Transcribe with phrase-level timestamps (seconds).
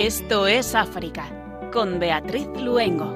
[0.00, 1.26] Esto es África,
[1.72, 3.14] con Beatriz Luengo.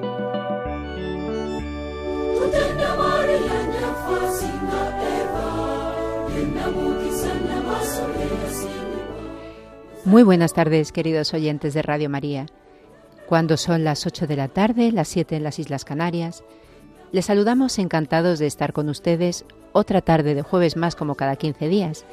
[10.05, 12.45] Muy buenas tardes, queridos oyentes de Radio María.
[13.27, 16.43] Cuando son las 8 de la tarde, las 7 en las Islas Canarias,
[17.11, 21.67] les saludamos encantados de estar con ustedes otra tarde de jueves más como cada 15
[21.67, 22.05] días.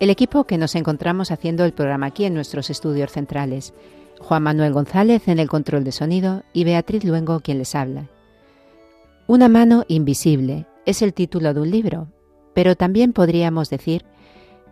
[0.00, 3.74] El equipo que nos encontramos haciendo el programa aquí en nuestros estudios centrales,
[4.20, 8.08] Juan Manuel González en el control de sonido y Beatriz Luengo quien les habla.
[9.28, 12.08] Una mano invisible es el título de un libro,
[12.54, 14.04] pero también podríamos decir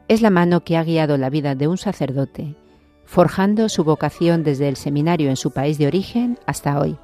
[0.08, 2.56] es la mano que ha guiado la vida de un sacerdote,
[3.04, 6.98] forjando su vocación desde el seminario en su país de origen hasta hoy.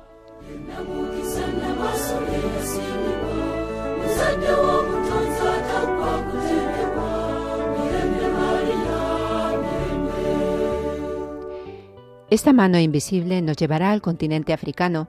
[12.30, 15.08] Esta mano invisible nos llevará al continente africano,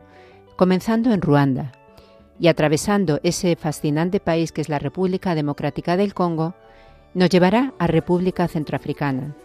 [0.55, 1.71] comenzando en Ruanda
[2.39, 6.55] y atravesando ese fascinante país que es la República Democrática del Congo,
[7.13, 9.35] nos llevará a República Centroafricana.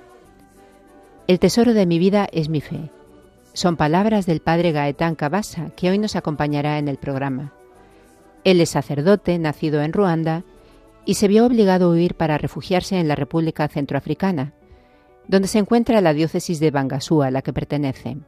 [1.26, 2.92] El tesoro de mi vida es mi fe.
[3.52, 7.52] Son palabras del padre Gaetán Cabasa, que hoy nos acompañará en el programa.
[8.44, 10.44] Él es sacerdote, nacido en Ruanda,
[11.04, 14.52] y se vio obligado a huir para refugiarse en la República Centroafricana,
[15.26, 18.18] donde se encuentra la diócesis de Bangasú a la que pertenece.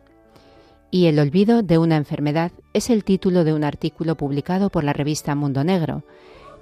[0.90, 4.92] Y El olvido de una enfermedad es el título de un artículo publicado por la
[4.92, 6.02] revista Mundo Negro,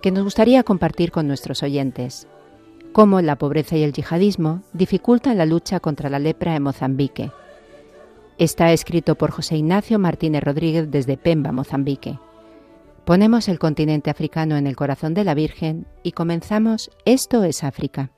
[0.02, 2.28] que nos gustaría compartir con nuestros oyentes.
[2.96, 7.30] Cómo la pobreza y el yihadismo dificultan la lucha contra la lepra en Mozambique.
[8.38, 12.18] Está escrito por José Ignacio Martínez Rodríguez desde Pemba, Mozambique.
[13.04, 18.12] Ponemos el continente africano en el corazón de la Virgen y comenzamos Esto es África.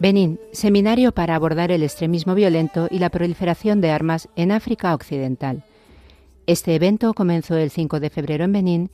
[0.00, 5.64] Benín, seminario para abordar el extremismo violento y la proliferación de armas en África Occidental.
[6.46, 8.90] Este evento comenzó el 5 de febrero en Benín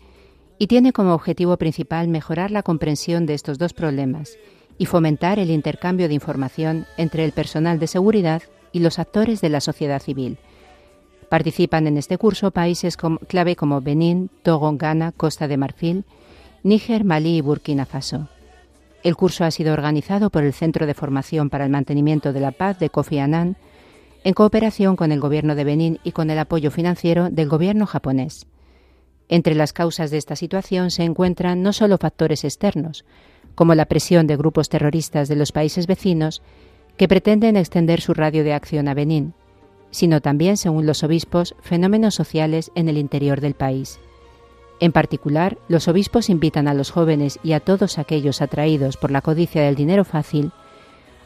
[0.58, 4.36] y tiene como objetivo principal mejorar la comprensión de estos dos problemas
[4.78, 9.48] y fomentar el intercambio de información entre el personal de seguridad y los actores de
[9.48, 10.38] la sociedad civil.
[11.28, 12.96] Participan en este curso países
[13.26, 16.04] clave como Benín, Togo, Ghana, Costa de Marfil,
[16.62, 18.28] Níger, Malí y Burkina Faso.
[19.02, 22.52] El curso ha sido organizado por el Centro de Formación para el Mantenimiento de la
[22.52, 23.56] Paz de Kofi Annan,
[24.24, 28.46] en cooperación con el Gobierno de Benín y con el apoyo financiero del Gobierno japonés.
[29.28, 33.04] Entre las causas de esta situación se encuentran no solo factores externos,
[33.54, 36.42] como la presión de grupos terroristas de los países vecinos
[36.96, 39.34] que pretenden extender su radio de acción a Benín,
[39.90, 43.98] sino también, según los obispos, fenómenos sociales en el interior del país.
[44.80, 49.20] En particular, los obispos invitan a los jóvenes y a todos aquellos atraídos por la
[49.22, 50.52] codicia del dinero fácil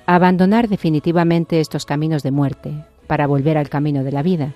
[0.06, 4.54] abandonar definitivamente estos caminos de muerte para volver al camino de la vida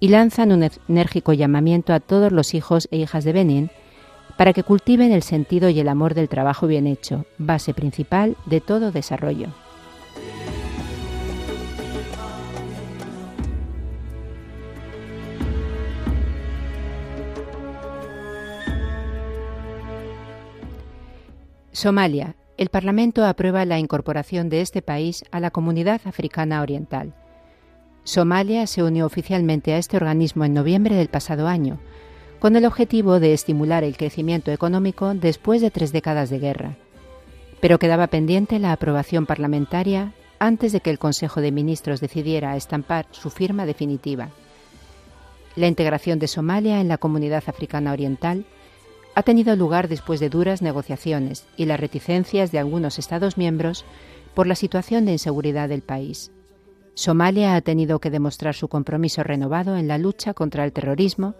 [0.00, 3.70] y lanzan un enérgico llamamiento a todos los hijos e hijas de Benín
[4.38, 8.60] para que cultiven el sentido y el amor del trabajo bien hecho, base principal de
[8.62, 9.48] todo desarrollo.
[21.72, 22.39] Somalia.
[22.60, 27.14] El Parlamento aprueba la incorporación de este país a la Comunidad Africana Oriental.
[28.04, 31.80] Somalia se unió oficialmente a este organismo en noviembre del pasado año,
[32.38, 36.76] con el objetivo de estimular el crecimiento económico después de tres décadas de guerra.
[37.62, 43.06] Pero quedaba pendiente la aprobación parlamentaria antes de que el Consejo de Ministros decidiera estampar
[43.10, 44.28] su firma definitiva.
[45.56, 48.44] La integración de Somalia en la Comunidad Africana Oriental
[49.14, 53.84] ha tenido lugar después de duras negociaciones y las reticencias de algunos Estados miembros
[54.34, 56.30] por la situación de inseguridad del país.
[56.94, 61.34] Somalia ha tenido que demostrar su compromiso renovado en la lucha contra el terrorismo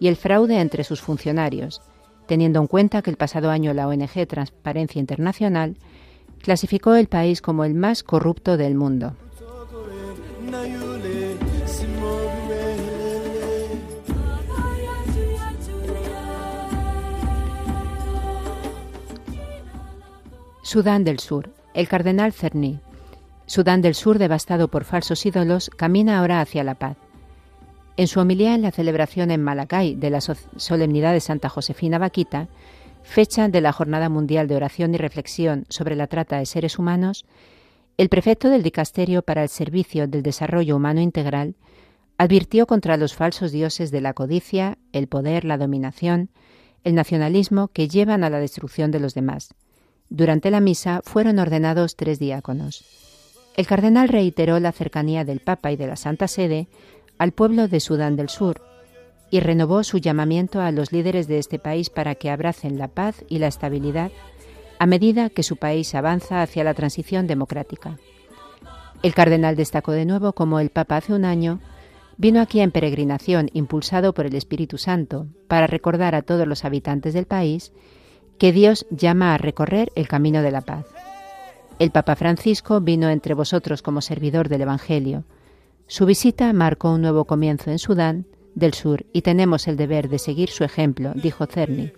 [0.00, 1.82] y el fraude entre sus funcionarios,
[2.26, 5.76] teniendo en cuenta que el pasado año la ONG Transparencia Internacional
[6.42, 9.14] clasificó el país como el más corrupto del mundo.
[20.64, 21.50] Sudán del Sur.
[21.74, 22.80] El cardenal Cerny.
[23.44, 26.96] Sudán del Sur, devastado por falsos ídolos, camina ahora hacia la paz.
[27.98, 32.48] En su homilía en la celebración en Malacay de la solemnidad de Santa Josefina Vaquita,
[33.02, 37.26] fecha de la Jornada Mundial de Oración y Reflexión sobre la Trata de Seres Humanos,
[37.98, 41.56] el prefecto del Dicasterio para el Servicio del Desarrollo Humano Integral
[42.16, 46.30] advirtió contra los falsos dioses de la codicia, el poder, la dominación,
[46.84, 49.54] el nacionalismo que llevan a la destrucción de los demás
[50.14, 52.84] durante la misa fueron ordenados tres diáconos.
[53.56, 56.68] El cardenal reiteró la cercanía del Papa y de la Santa Sede
[57.18, 58.62] al pueblo de Sudán del Sur
[59.30, 63.24] y renovó su llamamiento a los líderes de este país para que abracen la paz
[63.28, 64.12] y la estabilidad
[64.78, 67.98] a medida que su país avanza hacia la transición democrática.
[69.02, 71.60] El cardenal destacó de nuevo como el Papa hace un año
[72.16, 77.14] vino aquí en peregrinación impulsado por el Espíritu Santo para recordar a todos los habitantes
[77.14, 77.72] del país
[78.38, 80.86] que Dios llama a recorrer el camino de la paz.
[81.78, 85.24] El Papa Francisco vino entre vosotros como servidor del Evangelio.
[85.86, 90.18] Su visita marcó un nuevo comienzo en Sudán del Sur y tenemos el deber de
[90.18, 91.92] seguir su ejemplo, dijo Cerny.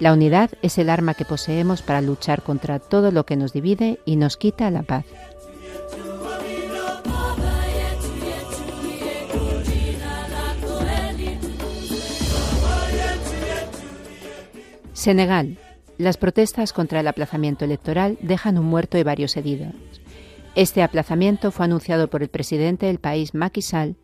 [0.00, 4.00] La unidad es el arma que poseemos para luchar contra todo lo que nos divide
[4.04, 5.06] y nos quita la paz.
[14.94, 15.58] Senegal.
[15.98, 19.74] Las protestas contra el aplazamiento electoral dejan un muerto y varios heridos.
[20.54, 23.96] Este aplazamiento fue anunciado por el presidente del país, Macky Sall,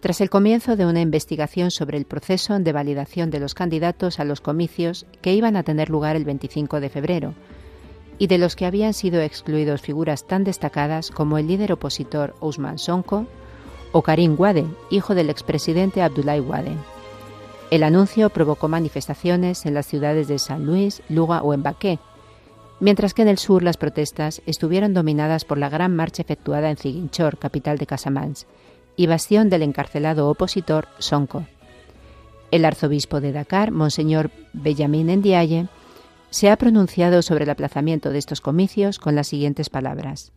[0.00, 4.24] tras el comienzo de una investigación sobre el proceso de validación de los candidatos a
[4.24, 7.34] los comicios que iban a tener lugar el 25 de febrero,
[8.18, 12.78] y de los que habían sido excluidos figuras tan destacadas como el líder opositor Ousmane
[12.78, 13.26] Sonko
[13.92, 16.95] o Karim Wade, hijo del expresidente Abdoulaye Wade.
[17.70, 21.98] El anuncio provocó manifestaciones en las ciudades de San Luis, Luga o Embaqué,
[22.78, 26.76] mientras que en el sur las protestas estuvieron dominadas por la gran marcha efectuada en
[26.76, 28.46] Ziguinchor, capital de Casamance,
[28.94, 31.44] y bastión del encarcelado opositor Sonko.
[32.52, 35.66] El arzobispo de Dakar, Monseñor Benjamin Ndiaye,
[36.30, 40.32] se ha pronunciado sobre el aplazamiento de estos comicios con las siguientes palabras.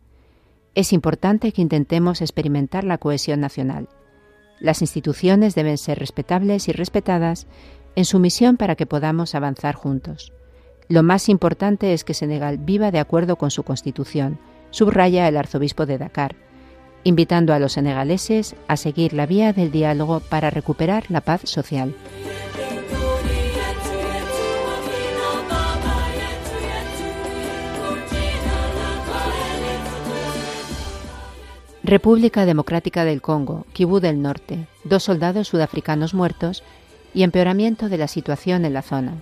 [0.74, 3.88] Es importante que intentemos experimentar la cohesión nacional.
[4.60, 7.46] Las instituciones deben ser respetables y respetadas
[7.96, 10.32] en su misión para que podamos avanzar juntos.
[10.88, 14.38] Lo más importante es que Senegal viva de acuerdo con su constitución,
[14.70, 16.36] subraya el arzobispo de Dakar,
[17.04, 21.94] invitando a los senegaleses a seguir la vía del diálogo para recuperar la paz social.
[31.90, 36.62] República Democrática del Congo, Kibú del Norte, dos soldados sudafricanos muertos
[37.14, 39.14] y empeoramiento de la situación en la zona.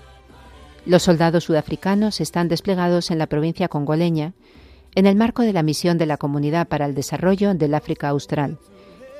[0.84, 4.34] Los soldados sudafricanos están desplegados en la provincia congoleña
[4.94, 8.58] en el marco de la misión de la Comunidad para el Desarrollo del África Austral,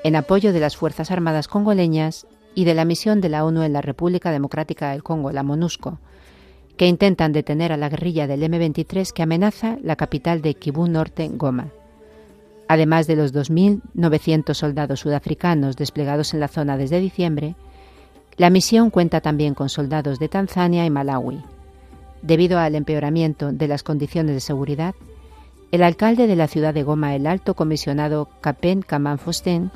[0.04, 3.72] en apoyo de las Fuerzas Armadas congoleñas y de la misión de la ONU en
[3.72, 6.00] la República Democrática del Congo, la MONUSCO,
[6.76, 11.30] que intentan detener a la guerrilla del M23 que amenaza la capital de Kibú Norte,
[11.32, 11.72] Goma.
[12.68, 17.56] Además de los 2.900 soldados sudafricanos desplegados en la zona desde diciembre,
[18.36, 21.42] la misión cuenta también con soldados de Tanzania y Malawi.
[22.22, 24.94] Debido al empeoramiento de las condiciones de seguridad,
[25.72, 29.70] el alcalde de la ciudad de Goma, el alto comisionado Capen Kaman Fosten,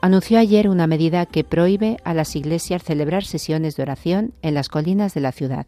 [0.00, 4.68] anunció ayer una medida que prohíbe a las iglesias celebrar sesiones de oración en las
[4.68, 5.66] colinas de la ciudad.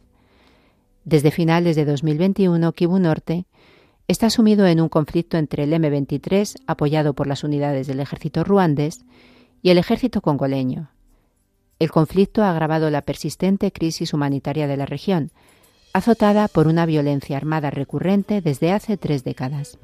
[1.05, 3.47] Desde finales de 2021, Kibu Norte
[4.09, 9.05] está sumido en un conflicto entre el M23, apoyado por las unidades del ejército ruandés,
[9.63, 10.91] y el ejército congoleño.
[11.79, 15.31] El conflicto ha agravado la persistente crisis humanitaria de la región,
[15.93, 19.79] azotada por una violencia armada recurrente desde hace tres décadas.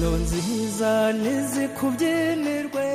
[0.00, 2.86] impano nziza ntizikubyinirwe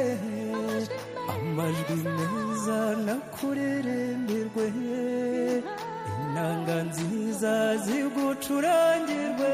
[1.34, 4.66] amajwi meza nakuririmbirwe
[6.24, 7.54] inanga nziza
[7.86, 9.52] zigucurangirwe.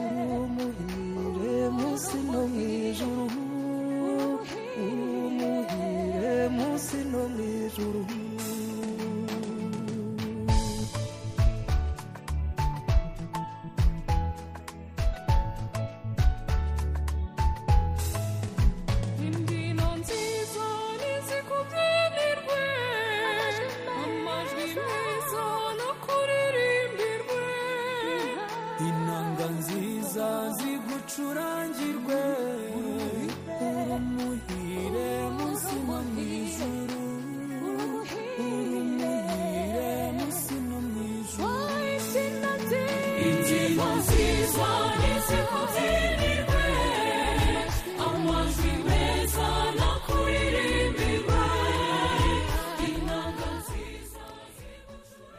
[0.00, 3.40] Urumuhire munsi no mu ijuru.
[4.84, 8.00] Urumuhire munsi no mu ijuru.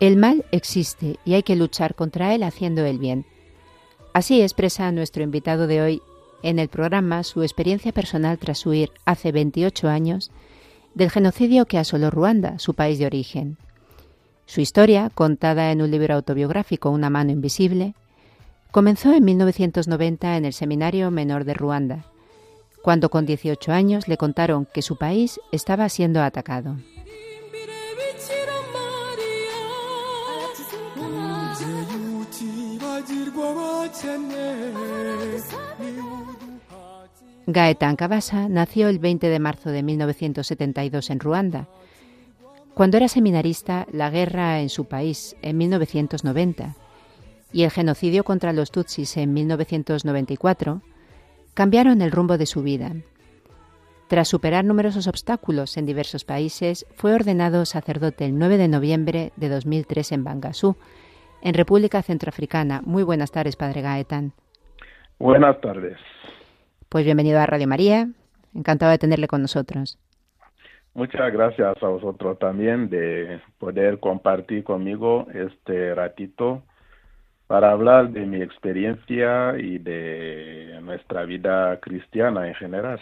[0.07, 3.25] El mal existe y hay que luchar contra él haciendo el bien.
[4.13, 6.01] Así expresa nuestro invitado de hoy
[6.43, 10.31] en el programa su experiencia personal tras huir hace 28 años
[10.95, 13.57] del genocidio que asoló Ruanda, su país de origen.
[14.45, 17.93] Su historia, contada en un libro autobiográfico Una mano invisible,
[18.71, 22.05] comenzó en 1990 en el Seminario Menor de Ruanda,
[22.81, 26.77] cuando con 18 años le contaron que su país estaba siendo atacado.
[37.45, 41.67] Gaetan Kabasa nació el 20 de marzo de 1972 en Ruanda.
[42.73, 46.75] Cuando era seminarista, la guerra en su país en 1990
[47.53, 50.81] y el genocidio contra los Tutsis en 1994
[51.53, 52.95] cambiaron el rumbo de su vida.
[54.07, 59.49] Tras superar numerosos obstáculos en diversos países, fue ordenado sacerdote el 9 de noviembre de
[59.49, 60.77] 2003 en Bangasú,
[61.41, 62.81] en República Centroafricana.
[62.85, 64.33] Muy buenas tardes, Padre Gaetán.
[65.19, 65.97] Buenas tardes.
[66.89, 68.07] Pues bienvenido a Radio María.
[68.53, 69.99] Encantado de tenerle con nosotros.
[70.93, 76.63] Muchas gracias a vosotros también de poder compartir conmigo este ratito
[77.45, 82.99] para hablar de mi experiencia y de nuestra vida cristiana en general.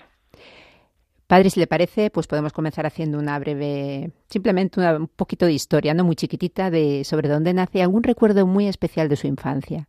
[1.27, 5.95] Padre, si le parece, pues podemos comenzar haciendo una breve, simplemente un poquito de historia,
[5.95, 9.87] no muy chiquitita, de sobre dónde nace, algún recuerdo muy especial de su infancia.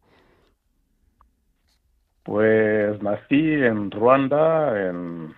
[2.23, 5.35] Pues nací en Ruanda, en,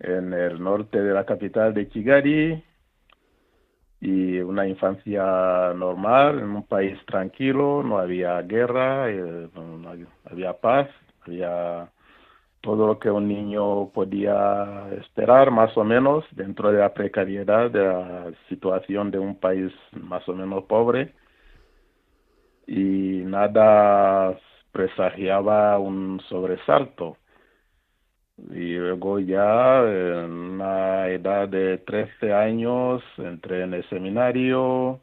[0.00, 2.64] en el norte de la capital de Kigali,
[4.00, 9.48] y una infancia normal, en un país tranquilo, no había guerra, eh,
[10.24, 10.88] había paz,
[11.26, 11.88] había
[12.60, 17.84] todo lo que un niño podía esperar más o menos dentro de la precariedad de
[17.84, 21.14] la situación de un país más o menos pobre
[22.66, 24.38] y nada
[24.72, 27.16] presagiaba un sobresalto.
[28.50, 35.00] Y luego ya en una edad de 13 años entré en el seminario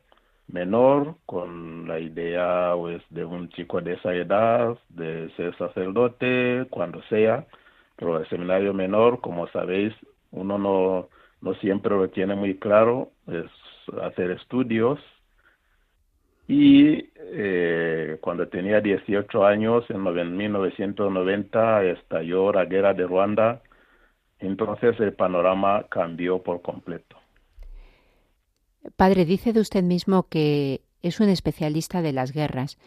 [0.47, 7.01] menor con la idea pues de un chico de esa edad de ser sacerdote cuando
[7.03, 7.45] sea,
[7.95, 9.93] pero el seminario menor, como sabéis,
[10.31, 11.09] uno no,
[11.41, 13.49] no siempre lo tiene muy claro, es
[14.01, 14.99] hacer estudios
[16.47, 23.61] y eh, cuando tenía 18 años, en 1990, estalló la guerra de Ruanda.
[24.39, 27.17] Entonces el panorama cambió por completo.
[28.95, 32.77] Padre, dice de usted mismo que es un especialista de las guerras.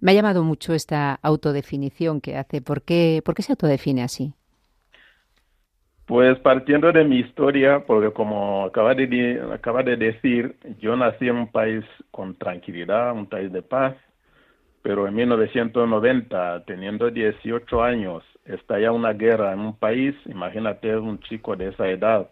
[0.00, 2.60] Me ha llamado mucho esta autodefinición que hace.
[2.60, 4.34] ¿Por qué, por qué se autodefine así?
[6.06, 11.36] Pues partiendo de mi historia, porque como acaba de, acaba de decir, yo nací en
[11.36, 13.94] un país con tranquilidad, un país de paz,
[14.82, 21.54] pero en 1990, teniendo 18 años, estalla una guerra en un país, imagínate un chico
[21.54, 22.28] de esa edad,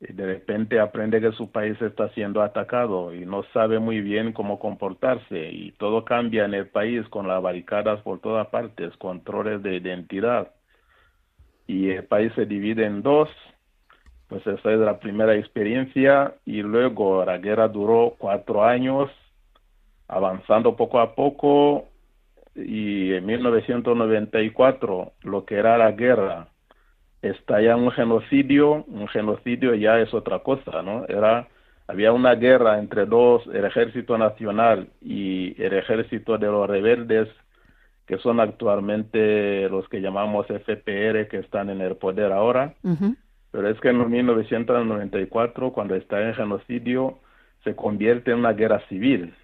[0.00, 4.58] de repente aprende que su país está siendo atacado y no sabe muy bien cómo
[4.58, 9.76] comportarse, y todo cambia en el país con las barricadas por todas partes, controles de
[9.76, 10.52] identidad
[11.68, 13.28] y el país se divide en dos.
[14.28, 19.10] Pues esa es la primera experiencia y luego la guerra duró cuatro años,
[20.08, 21.86] avanzando poco a poco
[22.54, 26.48] y en 1994 lo que era la guerra
[27.22, 31.04] estalla un genocidio, un genocidio ya es otra cosa, ¿no?
[31.08, 31.48] Era
[31.88, 37.28] había una guerra entre dos, el ejército nacional y el ejército de los rebeldes
[38.06, 42.74] que son actualmente los que llamamos FPR, que están en el poder ahora.
[43.50, 47.18] Pero es que en 1994, cuando está en genocidio,
[47.64, 49.34] se convierte en una guerra civil.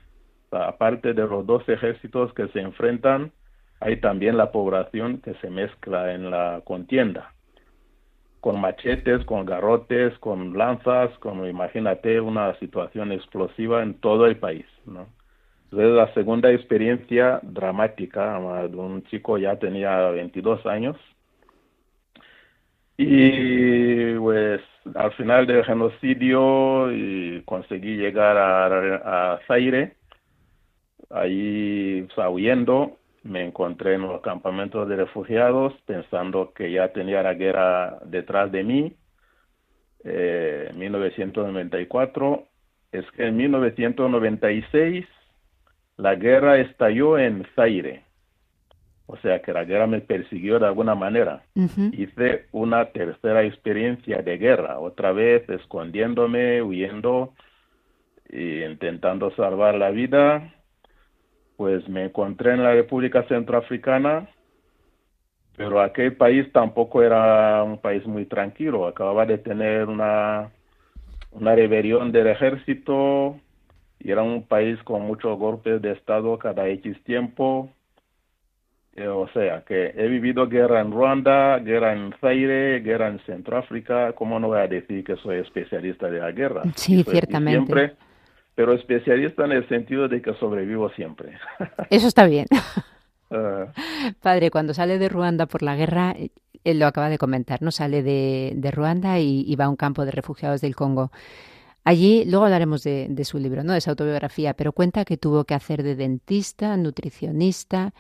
[0.50, 3.32] aparte de los dos ejércitos que se enfrentan,
[3.80, 7.33] hay también la población que se mezcla en la contienda
[8.44, 14.66] con machetes, con garrotes, con lanzas, como imagínate una situación explosiva en todo el país,
[14.84, 15.06] ¿no?
[15.64, 20.94] Entonces, la segunda experiencia dramática, un chico ya tenía 22 años.
[22.98, 24.60] Y pues
[24.94, 29.96] al final del genocidio y conseguí llegar a, a Zaire.
[31.08, 37.98] Ahí, huyendo, me encontré en los campamentos de refugiados pensando que ya tenía la guerra
[38.04, 38.96] detrás de mí.
[40.04, 42.46] Eh, en 1994.
[42.92, 45.06] Es que en 1996
[45.96, 48.04] la guerra estalló en Zaire.
[49.06, 51.42] O sea que la guerra me persiguió de alguna manera.
[51.92, 57.34] Hice una tercera experiencia de guerra, otra vez escondiéndome, huyendo
[58.30, 60.53] y intentando salvar la vida,
[61.56, 64.28] pues me encontré en la República Centroafricana,
[65.56, 68.86] pero aquel país tampoco era un país muy tranquilo.
[68.86, 70.50] Acababa de tener una,
[71.30, 73.36] una rebelión del ejército
[74.00, 77.70] y era un país con muchos golpes de Estado cada X tiempo.
[78.96, 84.12] Eh, o sea, que he vivido guerra en Ruanda, guerra en Zaire, guerra en Centroáfrica.
[84.12, 86.62] ¿Cómo no voy a decir que soy especialista de la guerra?
[86.76, 87.72] Sí, ciertamente.
[87.72, 87.96] Siempre,
[88.54, 91.38] pero especialista en el sentido de que sobrevivo siempre.
[91.90, 92.46] Eso está bien.
[93.30, 93.72] Ah,
[94.20, 96.14] Padre, cuando sale de Ruanda por la guerra,
[96.62, 97.70] él lo acaba de comentar, ¿no?
[97.70, 101.10] Sale de, de Ruanda y, y va a un campo de refugiados del Congo.
[101.84, 103.74] Allí, luego hablaremos de, de su libro, ¿no?
[103.74, 107.92] De su autobiografía, pero cuenta que tuvo que hacer de dentista, nutricionista,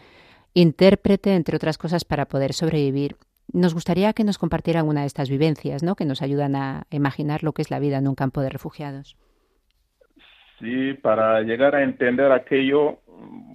[0.54, 3.16] intérprete, entre otras cosas, para poder sobrevivir.
[3.52, 5.96] Nos gustaría que nos compartieran una de estas vivencias, ¿no?
[5.96, 9.16] Que nos ayudan a imaginar lo que es la vida en un campo de refugiados.
[10.58, 12.98] Sí, para llegar a entender aquello,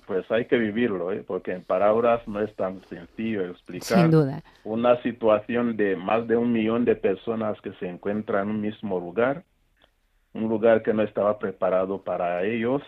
[0.05, 1.23] pues hay que vivirlo, ¿eh?
[1.25, 4.41] porque en palabras no es tan sencillo explicar Sin duda.
[4.63, 8.99] una situación de más de un millón de personas que se encuentran en un mismo
[8.99, 9.43] lugar,
[10.33, 12.81] un lugar que no estaba preparado para ellos,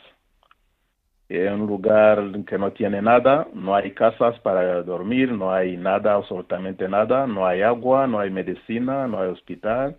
[1.30, 6.16] eh, un lugar que no tiene nada, no hay casas para dormir, no hay nada,
[6.16, 9.96] absolutamente nada, no hay agua, no hay medicina, no hay hospital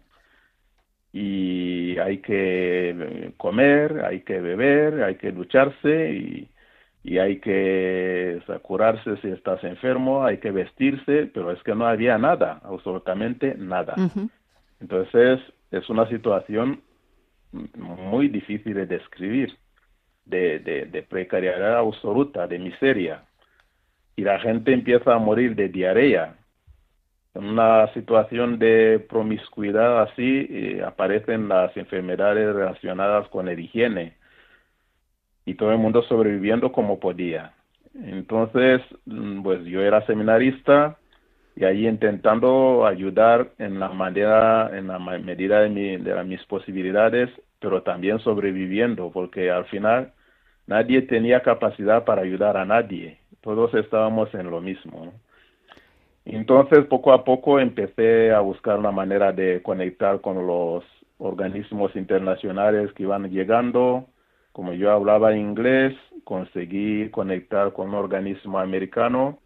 [1.13, 6.49] y hay que comer, hay que beber, hay que ducharse y,
[7.05, 11.75] y hay que o sea, curarse si estás enfermo, hay que vestirse, pero es que
[11.75, 13.95] no había nada, absolutamente nada.
[14.81, 16.81] Entonces es una situación
[17.77, 19.57] muy difícil de describir,
[20.25, 23.25] de, de, de precariedad absoluta, de miseria.
[24.17, 26.37] Y la gente empieza a morir de diarrea.
[27.35, 34.17] En una situación de promiscuidad así eh, aparecen las enfermedades relacionadas con el higiene
[35.45, 37.55] y todo el mundo sobreviviendo como podía.
[37.95, 40.97] Entonces, mm, pues yo era seminarista
[41.57, 47.31] y ahí intentando ayudar en la manera, en la medida de, mi- de mis posibilidades,
[47.61, 50.13] pero también sobreviviendo, porque al final
[50.67, 53.19] nadie tenía capacidad para ayudar a nadie.
[53.43, 55.13] Todos estábamos en lo mismo.
[56.25, 60.85] Entonces, poco a poco empecé a buscar una manera de conectar con los
[61.19, 64.07] organismos internacionales que iban llegando.
[64.53, 69.39] Como yo hablaba inglés, conseguí conectar con un organismo americano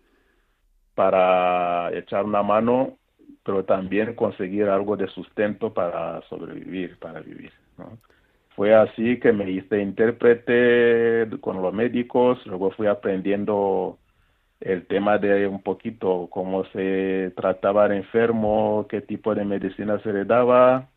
[0.94, 2.96] para echar una mano,
[3.44, 7.52] pero también conseguir algo de sustento para sobrevivir, para vivir.
[8.54, 13.98] Fue así que me hice intérprete con los médicos, luego fui aprendiendo
[14.61, 20.12] el tema de un poquito cómo se trataba al enfermo, qué tipo de medicina se
[20.12, 20.88] le daba.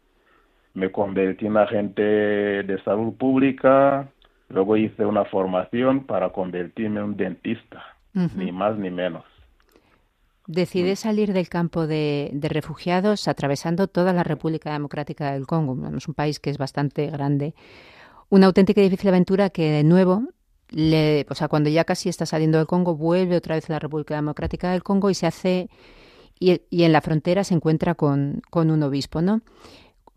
[0.74, 4.08] Me convertí en agente de salud pública,
[4.50, 9.26] luego hice una formación para convertirme en un dentista, ni más ni menos.
[10.48, 15.78] Decide salir del campo de, de refugiados atravesando toda la República Democrática del Congo.
[15.95, 17.54] Es un país que es bastante grande.
[18.30, 20.24] Una auténtica y difícil aventura que, de nuevo,
[20.69, 23.79] le, o sea, cuando ya casi está saliendo del Congo, vuelve otra vez a la
[23.79, 25.69] República Democrática del Congo y se hace.
[26.39, 29.41] Y, y en la frontera se encuentra con, con un obispo, ¿no?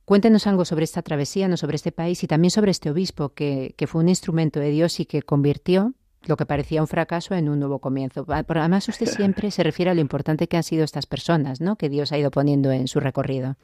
[0.04, 3.74] Cuéntenos algo sobre esta travesía, no sobre este país y también sobre este obispo que,
[3.76, 7.48] que fue un instrumento de Dios y que convirtió lo que parecía un fracaso en
[7.48, 8.24] un nuevo comienzo.
[8.24, 11.76] Pero además usted siempre se refiere a lo importante que han sido estas personas, ¿no?
[11.76, 13.56] Que Dios ha ido poniendo en su recorrido.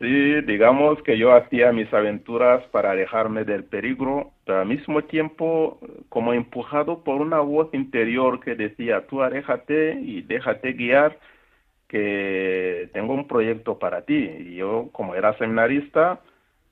[0.00, 5.78] Sí, digamos que yo hacía mis aventuras para alejarme del peligro, pero al mismo tiempo
[6.08, 11.18] como empujado por una voz interior que decía, tú aléjate y déjate guiar,
[11.88, 14.16] que tengo un proyecto para ti.
[14.16, 16.20] Y yo, como era seminarista,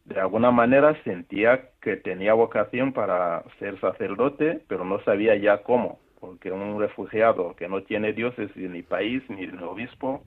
[0.06, 6.00] de alguna manera sentía que tenía vocación para ser sacerdote, pero no sabía ya cómo,
[6.20, 10.24] porque un refugiado que no tiene dioses ni país ni obispo,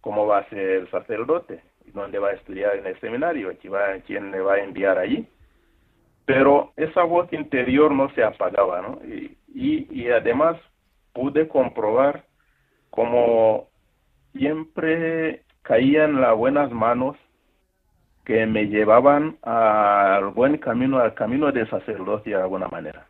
[0.00, 1.62] ¿cómo va a ser sacerdote?
[1.92, 3.52] ¿Dónde va a estudiar en el seminario?
[4.06, 5.26] ¿Quién, le va a enviar allí?
[6.24, 9.00] Pero esa voz interior no se apagaba, ¿no?
[9.54, 10.56] Y, además
[11.12, 12.24] pude comprobar
[12.90, 13.68] cómo
[14.32, 17.16] siempre caía en las buenas manos
[18.24, 23.06] que me llevaban al buen camino, al camino de sacerdocio de alguna manera.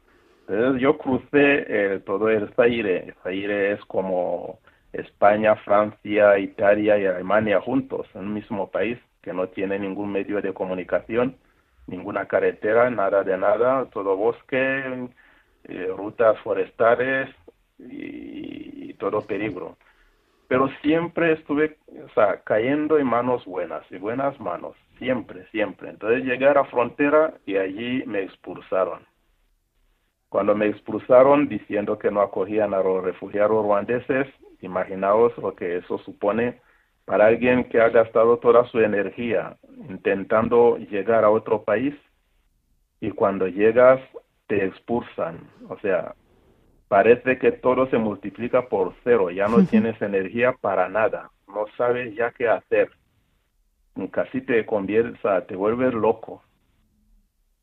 [0.49, 1.25] Entonces yo crucé
[1.69, 3.15] eh, todo el Zaire.
[3.23, 4.61] Zaire es como
[4.97, 10.41] España, Francia, Italia y Alemania juntos, en un mismo país que no tiene ningún medio
[10.41, 11.37] de comunicación,
[11.87, 15.09] ninguna carretera, nada de nada, todo bosque,
[15.65, 17.29] eh, rutas forestales
[17.79, 19.77] y, todo peligro.
[20.49, 25.91] pero siempre estuve o sea, cayendo en manos buenas y buenas manos, siempre, siempre.
[25.91, 29.01] Entonces llegué a la frontera y allí me expulsaron.
[30.31, 34.29] Cuando me expulsaron diciendo que no acogían a los refugiados ruandeses,
[34.61, 36.61] imaginaos lo que eso supone
[37.05, 39.57] para alguien que ha gastado toda su energía
[39.89, 41.95] intentando llegar a otro país
[43.01, 44.01] y cuando llegas
[44.47, 45.39] te expulsan.
[45.69, 46.15] O sea,
[46.89, 52.15] parece que todo se multiplica por cero, ya no tienes energía para nada, no sabes
[52.15, 52.91] ya qué hacer.
[54.11, 56.43] Casi te conviertes, te vuelves loco.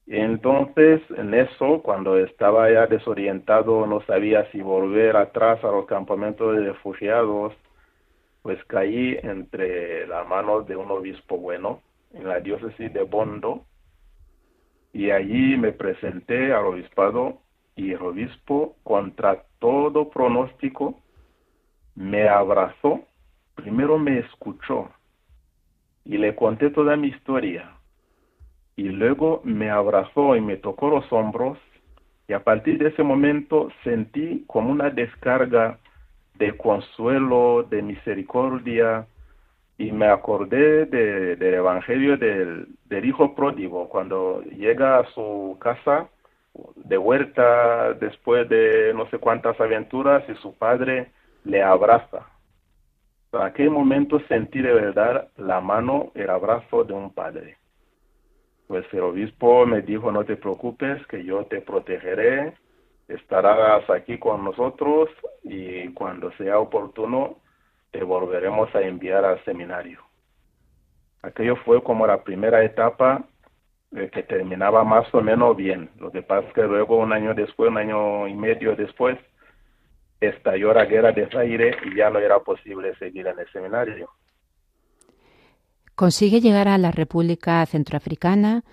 [0.08, 6.56] Entonces, en eso, cuando estaba ya desorientado, no sabía si volver atrás a los campamentos
[6.56, 7.54] de refugiados,
[8.42, 11.82] pues caí entre las manos de un obispo bueno
[12.14, 13.66] en la diócesis de Bondo.
[14.92, 17.40] Y allí me presenté al obispado
[17.76, 21.00] y el obispo, contra todo pronóstico,
[21.96, 23.02] me abrazó,
[23.56, 24.90] primero me escuchó
[26.06, 27.72] y le conté toda mi historia
[28.76, 31.58] y luego me abrazó y me tocó los hombros
[32.28, 35.80] y a partir de ese momento sentí como una descarga
[36.36, 39.06] de consuelo, de misericordia
[39.78, 46.08] y me acordé de, del evangelio del, del hijo pródigo cuando llega a su casa
[46.76, 51.12] de vuelta después de no sé cuántas aventuras y su padre
[51.44, 52.28] le abraza.
[53.34, 57.58] En aquel momento sentí de verdad la mano, el abrazo de un padre
[58.68, 62.54] pues el obispo me dijo, no te preocupes, que yo te protegeré,
[63.08, 65.10] estarás aquí con nosotros
[65.44, 67.38] y cuando sea oportuno
[67.92, 70.02] te volveremos a enviar al seminario.
[71.22, 73.24] Aquello fue como la primera etapa
[73.96, 75.90] eh, que terminaba más o menos bien.
[76.00, 79.18] Lo que pasa es que luego un año después, un año y medio después,
[80.20, 84.10] estalló la guerra de Zaire y ya no era posible seguir en el seminario.
[85.96, 88.64] Consigue llegar a la República Centroafricana,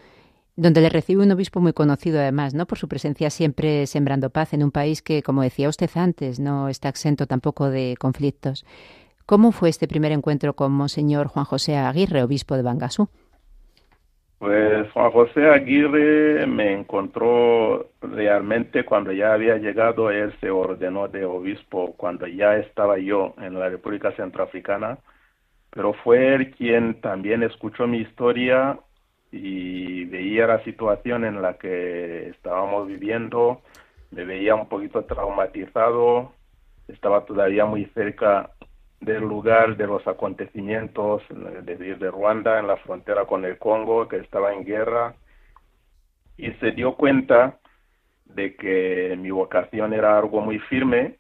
[0.57, 2.67] donde le recibe un obispo muy conocido además, ¿no?
[2.67, 6.69] Por su presencia siempre sembrando paz en un país que, como decía usted antes, no
[6.69, 8.65] está exento tampoco de conflictos.
[9.27, 13.09] ¿Cómo fue este primer encuentro con Monseñor Juan José Aguirre, obispo de Bangasú?
[14.39, 21.27] Pues Juan José Aguirre me encontró realmente cuando ya había llegado, él se ordenó de
[21.27, 24.99] obispo cuando ya estaba yo en la República Centroafricana
[25.71, 28.79] pero fue él quien también escuchó mi historia
[29.33, 33.63] y veía la situación en la que estábamos viviendo,
[34.11, 36.33] me veía un poquito traumatizado,
[36.89, 38.51] estaba todavía muy cerca
[39.01, 44.53] del lugar de los acontecimientos de, Ruanda en la frontera con el Congo, que estaba
[44.53, 45.15] en guerra,
[46.37, 47.59] y se dio cuenta
[48.27, 51.17] de que mi vocación era algo muy firme,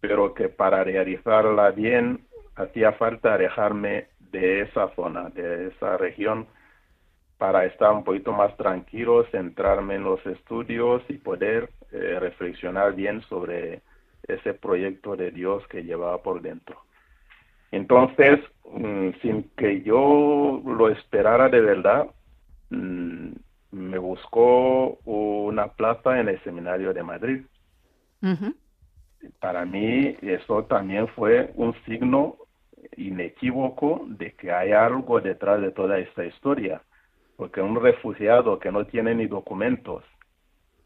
[0.00, 6.46] pero que para realizarla bien hacía falta alejarme de esa zona, de esa región,
[7.38, 13.22] para estar un poquito más tranquilo, centrarme en los estudios y poder eh, reflexionar bien
[13.22, 13.82] sobre
[14.26, 16.80] ese proyecto de Dios que llevaba por dentro.
[17.70, 22.06] Entonces, mm, sin que yo lo esperara de verdad,
[22.70, 23.32] mm,
[23.72, 27.42] me buscó una plaza en el seminario de Madrid.
[29.40, 32.36] Para mí eso también fue un signo
[32.96, 36.82] inequívoco de que hay algo detrás de toda esta historia,
[37.36, 40.04] porque un refugiado que no tiene ni documentos,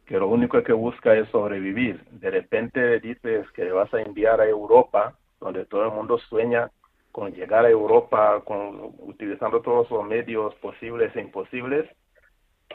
[0.06, 4.48] que lo único que busca es sobrevivir, de repente dices que vas a enviar a
[4.48, 6.70] Europa, donde todo el mundo sueña
[7.12, 11.88] con llegar a Europa con, utilizando todos los medios posibles e imposibles,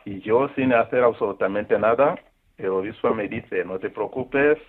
[0.05, 2.19] y yo sin hacer absolutamente nada,
[2.57, 4.59] el obispo me dice, no te preocupes,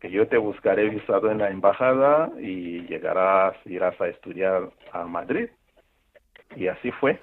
[0.00, 5.48] que yo te buscaré visado en la embajada y llegarás, irás a estudiar a Madrid.
[6.56, 7.20] Y así fue.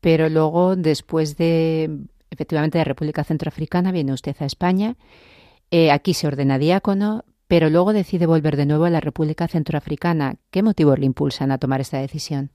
[0.00, 1.90] Pero luego, después de,
[2.30, 4.96] efectivamente, de República Centroafricana, viene usted a España.
[5.70, 10.36] Eh, aquí se ordena diácono, pero luego decide volver de nuevo a la República Centroafricana.
[10.50, 12.50] ¿Qué motivos le impulsan a tomar esta decisión?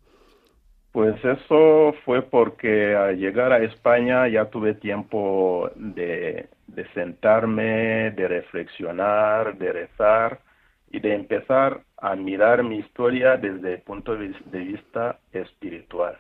[0.92, 6.50] Pues eso fue porque al llegar a España ya tuve tiempo de,
[6.94, 10.42] sentarme, de reflexionar, de rezar
[10.90, 16.18] y de empezar a mirar mi historia desde el punto de vista espiritual.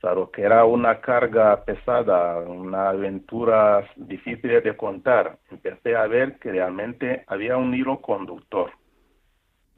[0.00, 5.38] Claro que era una carga pesada, una aventura difícil de contar.
[5.50, 8.70] Empecé a ver que realmente había un hilo conductor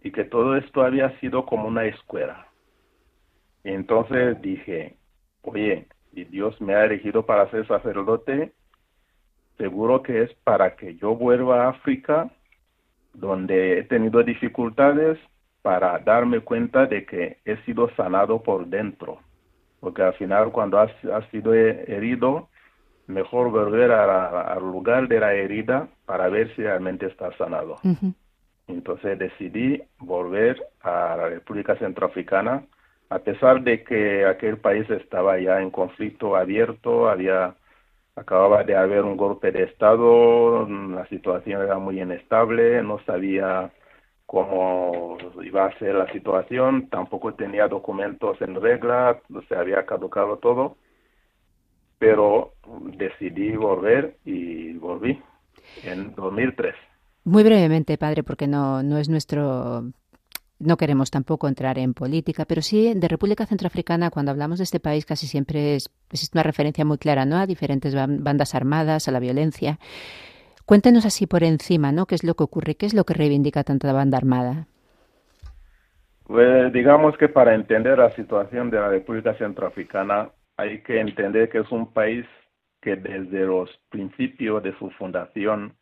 [0.04, 2.46] y que todo esto había sido como una escuela
[3.64, 4.96] entonces dije,
[5.42, 8.52] oye, si Dios me ha elegido para ser sacerdote,
[9.58, 12.30] seguro que es para que yo vuelva a África
[13.14, 15.18] donde he tenido dificultades
[15.60, 19.20] para darme cuenta de que he sido sanado por dentro.
[19.80, 22.48] Porque al final cuando has, has sido herido,
[23.06, 27.78] mejor volver al lugar de la herida para ver si realmente está sanado.
[28.66, 32.64] Entonces decidí volver a la República Centroafricana,
[33.12, 37.54] a pesar de que aquel país estaba ya en conflicto abierto, había
[38.14, 43.70] acababa de haber un golpe de estado, la situación era muy inestable, no sabía
[44.26, 50.76] cómo iba a ser la situación, tampoco tenía documentos en regla, se había caducado todo,
[51.98, 52.52] pero
[52.96, 55.22] decidí volver y volví
[55.84, 56.74] en 2003.
[57.24, 59.84] Muy brevemente, padre, porque no, no es nuestro
[60.62, 64.80] no queremos tampoco entrar en política, pero sí de República Centroafricana, cuando hablamos de este
[64.80, 67.36] país, casi siempre es, existe una referencia muy clara ¿no?
[67.36, 69.78] a diferentes bandas armadas, a la violencia.
[70.64, 72.06] Cuéntenos así por encima, ¿no?
[72.06, 72.76] ¿Qué es lo que ocurre?
[72.76, 74.66] ¿Qué es lo que reivindica tanta banda armada?
[76.24, 81.58] Pues digamos que para entender la situación de la República Centroafricana hay que entender que
[81.58, 82.24] es un país
[82.80, 85.74] que desde los principios de su fundación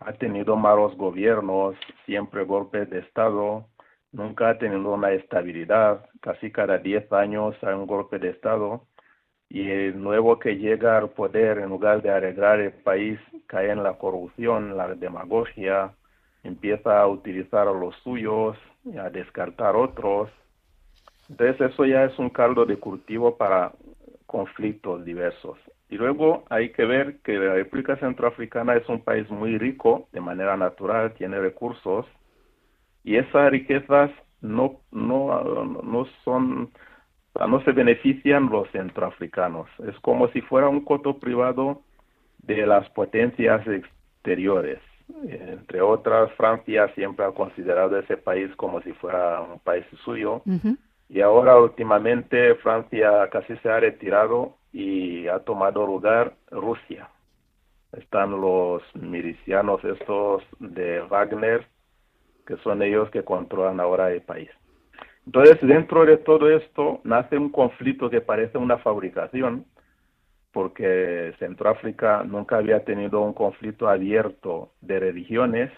[0.00, 3.66] ha tenido malos gobiernos, siempre golpes de Estado,
[4.12, 8.86] nunca ha tenido una estabilidad, casi cada 10 años hay un golpe de Estado
[9.48, 13.82] y el nuevo que llega al poder en lugar de arreglar el país cae en
[13.82, 15.92] la corrupción, la demagogia,
[16.44, 20.30] empieza a utilizar los suyos, y a descartar otros.
[21.28, 23.72] Entonces eso ya es un caldo de cultivo para
[24.26, 25.58] conflictos diversos.
[25.88, 30.20] Y luego hay que ver que la República Centroafricana es un país muy rico de
[30.20, 32.06] manera natural, tiene recursos,
[33.04, 34.10] y esas riquezas
[34.40, 35.42] no, no,
[35.82, 36.70] no son,
[37.34, 39.68] no se benefician los centroafricanos.
[39.86, 41.82] Es como si fuera un coto privado
[42.38, 44.78] de las potencias exteriores.
[45.24, 50.42] Entre otras, Francia siempre ha considerado ese país como si fuera un país suyo.
[51.08, 57.08] Y ahora últimamente Francia casi se ha retirado y ha tomado lugar Rusia.
[57.92, 61.66] Están los milicianos estos de Wagner
[62.50, 64.50] que son ellos que controlan ahora el país.
[65.24, 69.66] Entonces, dentro de todo esto nace un conflicto que parece una fabricación,
[70.50, 75.70] porque Centroáfrica nunca había tenido un conflicto abierto de religiones.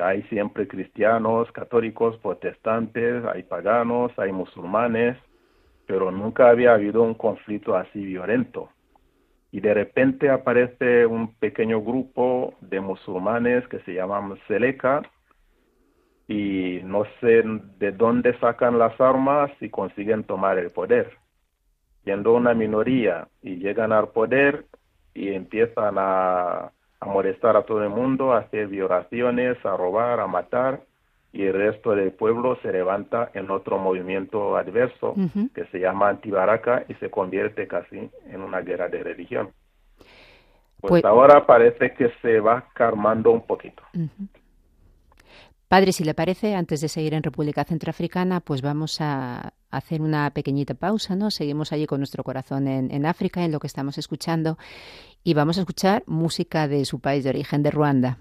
[0.00, 5.16] Hay siempre cristianos, católicos, protestantes, hay paganos, hay musulmanes,
[5.86, 8.68] pero nunca había habido un conflicto así violento.
[9.50, 15.02] Y de repente aparece un pequeño grupo de musulmanes que se llaman Seleka,
[16.30, 17.42] y no sé
[17.78, 21.10] de dónde sacan las armas y consiguen tomar el poder.
[22.04, 24.66] Siendo una minoría y llegan al poder
[25.12, 26.70] y empiezan a,
[27.04, 30.82] molestar a todo el mundo, a hacer violaciones, a robar, a matar,
[31.32, 35.16] y el resto del pueblo se levanta en otro movimiento adverso
[35.52, 39.50] que se llama Antibaraca y se convierte casi en una guerra de religión.
[40.80, 43.82] Pues, pues ahora parece que se va calmando un poquito.
[45.70, 50.28] Padre, si le parece, antes de seguir en República Centroafricana, pues vamos a hacer una
[50.30, 51.30] pequeñita pausa, ¿no?
[51.30, 54.58] Seguimos allí con nuestro corazón en, en África, en lo que estamos escuchando,
[55.22, 58.18] y vamos a escuchar música de su país de origen, de Ruanda.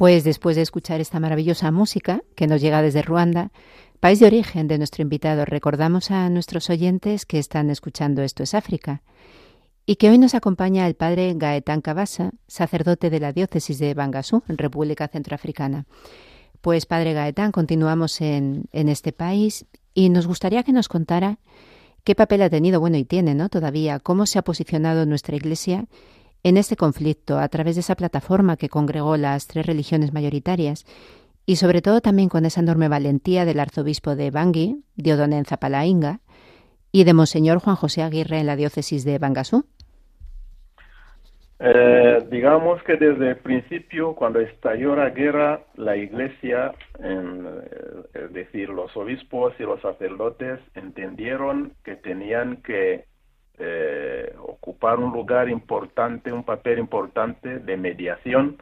[0.00, 3.52] Pues después de escuchar esta maravillosa música que nos llega desde Ruanda,
[4.00, 5.44] país de origen de nuestro invitado.
[5.44, 9.02] Recordamos a nuestros oyentes que están escuchando Esto es África
[9.84, 14.42] y que hoy nos acompaña el padre Gaetán Cabasa, sacerdote de la diócesis de Bangasú,
[14.48, 15.84] República Centroafricana.
[16.62, 21.40] Pues padre Gaetán, continuamos en, en este país y nos gustaría que nos contara
[22.04, 23.50] qué papel ha tenido, bueno, y tiene, ¿no?
[23.50, 25.88] Todavía, cómo se ha posicionado nuestra Iglesia
[26.42, 30.84] en este conflicto a través de esa plataforma que congregó las tres religiones mayoritarias
[31.46, 36.20] y sobre todo también con esa enorme valentía del arzobispo de Bangui, Diodone Zapalainga,
[36.92, 39.64] y de Monseñor Juan José Aguirre en la diócesis de Bangasú?
[41.62, 48.32] Eh, digamos que desde el principio, cuando estalló la guerra, la iglesia, en, eh, es
[48.32, 53.04] decir, los obispos y los sacerdotes entendieron que tenían que
[53.60, 58.58] eh, ocupar un lugar importante, un papel importante de mediación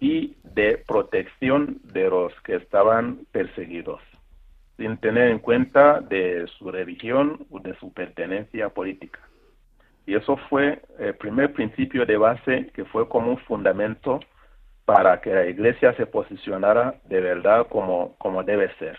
[0.00, 4.00] y de protección de los que estaban perseguidos,
[4.76, 9.20] sin tener en cuenta de su religión o de su pertenencia política.
[10.06, 14.20] Y eso fue el primer principio de base que fue como un fundamento
[14.84, 18.98] para que la iglesia se posicionara de verdad como, como debe ser.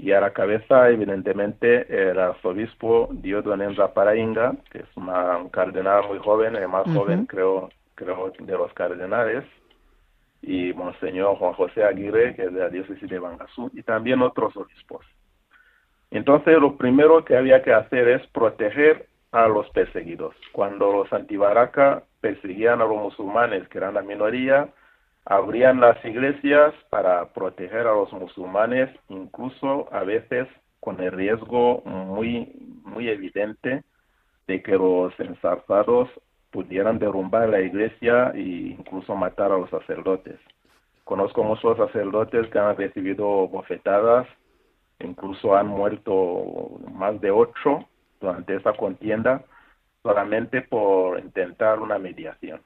[0.00, 6.54] Y a la cabeza, evidentemente, el arzobispo Diodone Parainga, que es un cardenal muy joven,
[6.54, 9.44] el más joven, creo, creo, de los cardenales,
[10.40, 14.56] y Monseñor Juan José Aguirre, que es de la diócesis de Bangasú, y también otros
[14.56, 15.04] obispos.
[16.12, 20.36] Entonces, lo primero que había que hacer es proteger a los perseguidos.
[20.52, 24.68] Cuando los antibaraka perseguían a los musulmanes, que eran la minoría,
[25.28, 30.48] abrían las iglesias para proteger a los musulmanes, incluso a veces
[30.80, 32.50] con el riesgo muy,
[32.82, 33.84] muy evidente
[34.46, 36.08] de que los ensarzados
[36.50, 38.40] pudieran derrumbar la iglesia e
[38.78, 40.40] incluso matar a los sacerdotes.
[41.04, 44.26] Conozco muchos sacerdotes que han recibido bofetadas,
[44.98, 47.86] incluso han muerto más de ocho
[48.18, 49.44] durante esa contienda
[50.02, 52.62] solamente por intentar una mediación.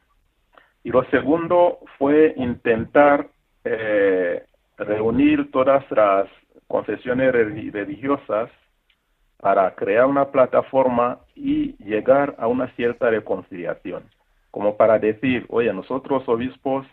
[0.84, 3.28] Y lo segundo fue intentar
[3.64, 4.44] eh,
[4.76, 6.28] reunir todas las
[6.66, 8.50] confesiones religiosas
[9.38, 14.04] para crear una plataforma y llegar a una cierta reconciliación,
[14.50, 16.86] como para decir, oye, nosotros obispos,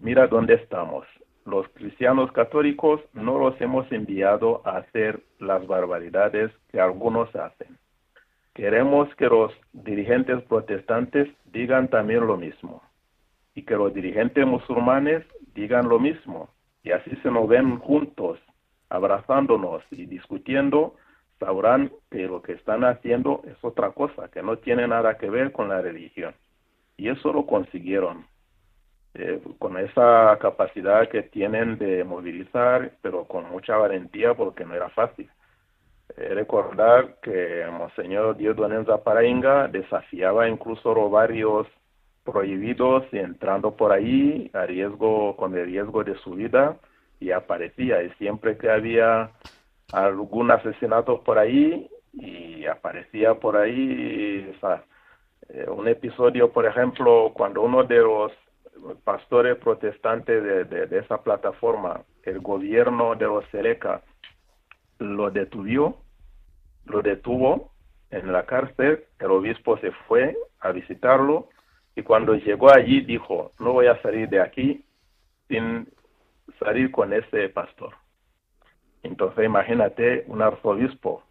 [0.00, 1.06] mira dónde estamos.
[1.44, 7.78] Los cristianos católicos no los hemos enviado a hacer las barbaridades que algunos hacen.
[8.52, 12.82] Queremos que los dirigentes protestantes digan también lo mismo
[13.56, 16.50] y que los dirigentes musulmanes digan lo mismo
[16.84, 18.38] y así se nos ven juntos,
[18.90, 20.94] abrazándonos y discutiendo
[21.40, 25.52] sabrán que lo que están haciendo es otra cosa, que no tiene nada que ver
[25.52, 26.34] con la religión.
[26.96, 28.26] Y eso lo consiguieron,
[29.14, 34.88] eh, con esa capacidad que tienen de movilizar, pero con mucha valentía porque no era
[34.90, 35.28] fácil.
[36.16, 41.66] Eh, recordar que Monseñor Diodone Zaparainga desafiaba incluso varios
[42.26, 46.76] prohibidos y entrando por ahí a riesgo, con el riesgo de su vida
[47.18, 49.30] y aparecía y siempre que había
[49.92, 54.52] algún asesinato por ahí y aparecía por ahí
[55.48, 58.32] eh, un episodio, por ejemplo, cuando uno de los
[59.04, 64.02] pastores protestantes de, de, esa plataforma, el gobierno de los Seleca,
[64.98, 66.02] lo detuvo,
[66.84, 67.72] lo detuvo
[68.10, 71.48] en la cárcel, el obispo se fue a visitarlo
[71.96, 74.84] y cuando llegó allí dijo, no voy a salir de aquí
[75.48, 75.88] sin
[76.60, 77.94] salir con ese pastor.
[79.02, 81.22] Entonces imagínate un arzobispo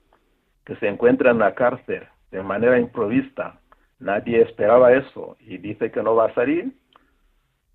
[0.65, 3.59] que se encuentra en la cárcel de manera improvista,
[3.99, 6.73] nadie esperaba eso y dice que no va a salir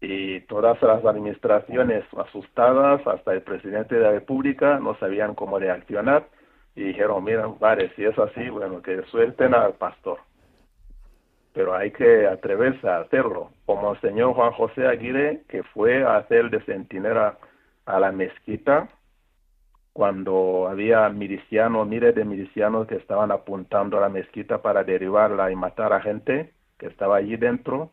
[0.01, 6.27] y todas las administraciones asustadas, hasta el presidente de la República, no sabían cómo reaccionar
[6.75, 10.19] y dijeron, mira, vale, si es así, bueno, que suelten al pastor.
[11.53, 16.17] Pero hay que atreverse a hacerlo, como el señor Juan José Aguirre, que fue a
[16.17, 17.39] hacer de centinela
[17.87, 18.89] a la mezquita
[19.93, 25.57] cuando había milicianos, miles de milicianos que estaban apuntando a la mezquita para derribarla y
[25.57, 27.91] matar a gente que estaba allí dentro,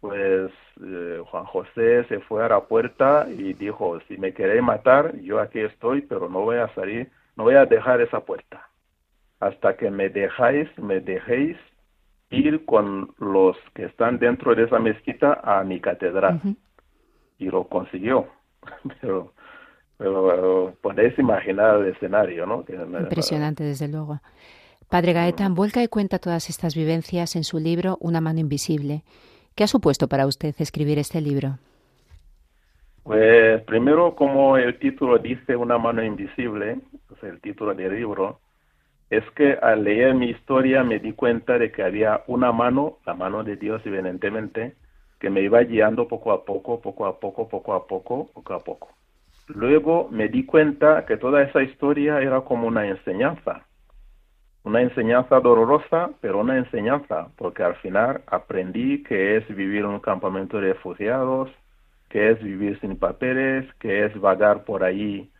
[0.00, 0.50] pues
[0.82, 5.40] eh, Juan José se fue a la puerta y dijo, si me queréis matar, yo
[5.40, 8.68] aquí estoy, pero no voy a salir, no voy a dejar esa puerta.
[9.38, 11.56] Hasta que me dejáis, me dejéis
[12.30, 16.40] ir con los que están dentro de esa mezquita a mi catedral.
[17.38, 18.28] Y lo consiguió.
[19.00, 19.32] pero
[20.00, 22.64] pero podéis imaginar el escenario, ¿no?
[23.00, 24.20] Impresionante, desde luego.
[24.88, 29.02] Padre Gaetan, vuelca y cuenta todas estas vivencias en su libro Una mano invisible.
[29.54, 31.58] ¿Qué ha supuesto para usted escribir este libro?
[33.02, 38.40] Pues primero, como el título dice, una mano invisible, o el título del libro,
[39.10, 43.14] es que al leer mi historia me di cuenta de que había una mano, la
[43.14, 44.76] mano de Dios evidentemente,
[45.18, 48.60] que me iba guiando poco a poco, poco a poco, poco a poco, poco a
[48.60, 48.88] poco.
[49.48, 53.66] Luego me di cuenta que toda esa historia era como una enseñanza,
[54.62, 60.00] una enseñanza dolorosa, pero una enseñanza, porque al final aprendí que es vivir en un
[60.00, 61.50] campamento de refugiados,
[62.08, 65.30] que es vivir sin papeles, que es vagar por ahí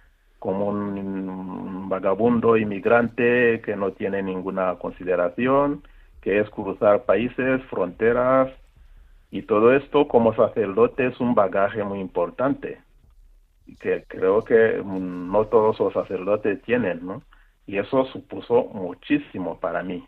[0.41, 5.83] como un vagabundo inmigrante que no tiene ninguna consideración,
[6.21, 8.51] que es cruzar países, fronteras,
[9.31, 12.81] y todo esto como sacerdote es un bagaje muy importante
[13.79, 17.23] que creo que no todos los sacerdotes tienen, ¿no?
[17.67, 20.05] Y eso supuso muchísimo para mí.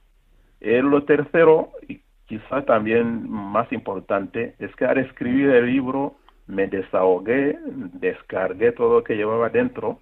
[0.60, 6.16] Eh, lo tercero, y quizá también más importante, es que al escribir el libro
[6.46, 10.00] me desahogué, descargué todo lo que llevaba dentro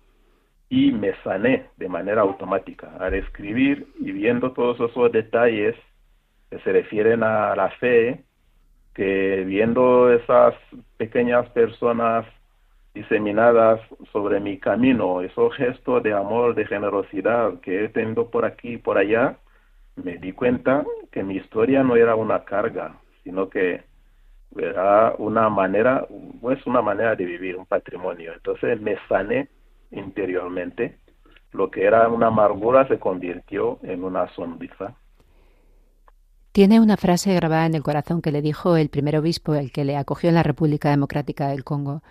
[0.71, 2.93] y me sané de manera automática.
[3.01, 5.75] Al escribir y viendo todos esos detalles
[6.49, 8.23] que se refieren a la fe,
[8.95, 10.55] que viendo esas
[10.97, 12.25] pequeñas personas
[12.95, 13.81] diseminadas
[14.13, 18.79] sobre mi camino, esos gestos de amor, de generosidad que he tenido por aquí y
[18.79, 19.39] por allá,
[19.97, 22.95] me di cuenta que mi historia no era una carga,
[23.25, 23.83] sino que
[24.57, 26.07] era una manera,
[26.41, 28.33] pues una manera de vivir, un patrimonio.
[28.35, 29.49] Entonces me sané
[29.91, 30.99] interiormente,
[31.53, 34.97] lo que era una amargura se convirtió en una sonrisa.
[36.53, 39.85] Tiene una frase grabada en el corazón que le dijo el primer obispo, el que
[39.85, 42.03] le acogió en la República Democrática del Congo.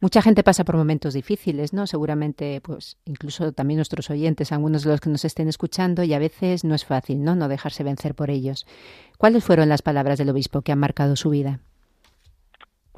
[0.00, 1.86] Mucha gente pasa por momentos difíciles, ¿no?
[1.86, 6.18] Seguramente, pues, incluso también nuestros oyentes, algunos de los que nos estén escuchando, y a
[6.18, 7.34] veces no es fácil, ¿no?
[7.34, 8.64] No dejarse vencer por ellos.
[9.18, 11.60] ¿Cuáles fueron las palabras del obispo que han marcado su vida?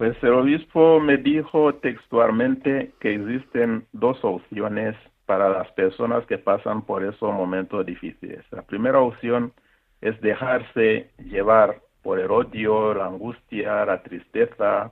[0.01, 4.97] Pues el obispo me dijo textualmente que existen dos opciones
[5.27, 8.43] para las personas que pasan por esos momentos difíciles.
[8.51, 9.53] La primera opción
[10.01, 14.91] es dejarse llevar por el odio, la angustia, la tristeza,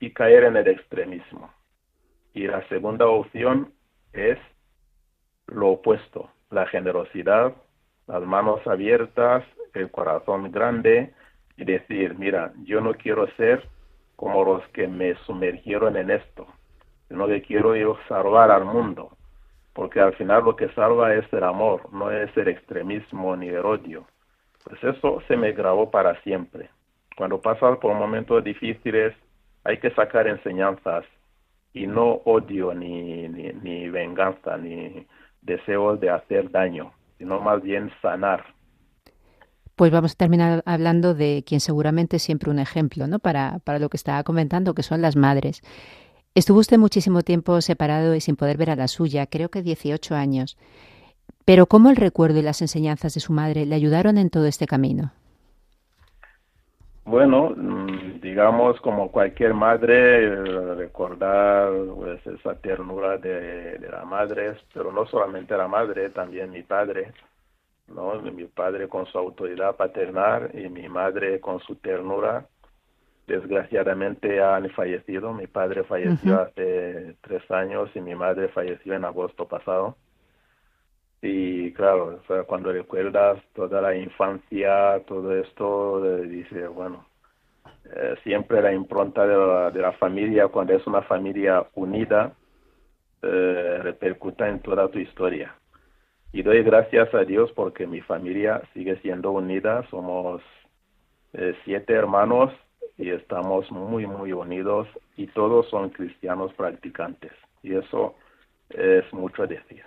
[0.00, 1.52] y caer en el extremismo.
[2.34, 3.72] Y la segunda opción
[4.12, 4.38] es
[5.46, 7.54] lo opuesto, la generosidad,
[8.08, 11.12] las manos abiertas, el corazón grande
[11.56, 13.62] y decir, mira, yo no quiero ser
[14.18, 16.44] como los que me sumergieron en esto,
[17.06, 19.16] sino que quiero yo salvar al mundo,
[19.72, 23.64] porque al final lo que salva es el amor, no es el extremismo ni el
[23.64, 24.08] odio.
[24.64, 26.68] Pues eso se me grabó para siempre.
[27.16, 29.14] Cuando pasas por momentos difíciles,
[29.62, 31.04] hay que sacar enseñanzas
[31.72, 35.06] y no odio ni, ni, venganza ni
[35.42, 38.44] deseos de hacer daño, sino más bien sanar.
[39.78, 43.20] Pues vamos a terminar hablando de quien seguramente es siempre un ejemplo ¿no?
[43.20, 45.62] para, para lo que estaba comentando, que son las madres.
[46.34, 50.16] Estuvo usted muchísimo tiempo separado y sin poder ver a la suya, creo que 18
[50.16, 50.58] años.
[51.44, 54.66] Pero ¿cómo el recuerdo y las enseñanzas de su madre le ayudaron en todo este
[54.66, 55.12] camino?
[57.04, 64.90] Bueno, mm, digamos como cualquier madre, recordar pues, esa ternura de, de la madre, pero
[64.90, 67.12] no solamente la madre, también mi padre,
[67.88, 68.20] ¿no?
[68.20, 72.46] Mi padre con su autoridad paternal y mi madre con su ternura.
[73.26, 75.32] Desgraciadamente han fallecido.
[75.32, 79.96] Mi padre falleció hace tres años y mi madre falleció en agosto pasado.
[81.20, 87.06] Y claro, cuando recuerdas toda la infancia, todo esto, eh, dice, bueno,
[87.96, 92.32] eh, siempre la impronta de la, de la, familia, cuando es una familia unida,
[93.22, 95.54] eh, repercuta en toda tu historia.
[96.32, 100.42] Y doy gracias a Dios porque mi familia sigue siendo unida, somos
[101.64, 102.52] siete hermanos
[102.96, 107.32] y estamos muy, muy unidos y todos son cristianos practicantes.
[107.62, 108.14] Y eso
[108.70, 109.82] es mucho decir.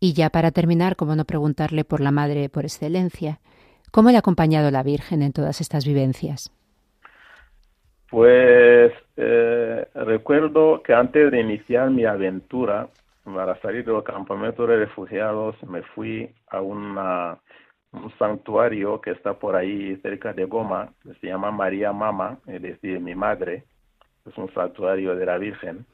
[0.00, 3.40] Y ya para terminar, como no preguntarle por la madre por excelencia,
[3.90, 6.52] ¿cómo le ha acompañado la Virgen en todas estas vivencias?
[8.10, 12.88] Pues eh, recuerdo que antes de iniciar mi aventura
[13.34, 16.96] para salir del campamento de refugiados me fui a un
[18.18, 23.00] santuario que está por ahí cerca de Goma, que se llama María Mama, es decir,
[23.00, 23.64] mi madre,
[24.24, 25.84] es un santuario de la Virgen,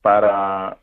[0.00, 0.78] para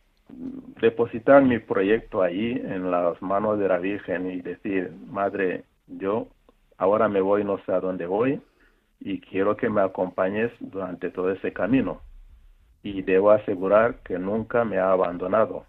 [0.82, 6.28] depositar mi proyecto ahí en las manos de la Virgen y decir, Madre, yo
[6.78, 8.42] ahora me voy, no sé a dónde voy
[9.00, 12.02] y quiero que me acompañes durante todo ese camino.
[12.86, 15.66] Y debo asegurar que nunca me ha abandonado,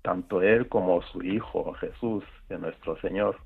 [0.00, 3.36] tanto Él como su Hijo Jesús, de nuestro Señor,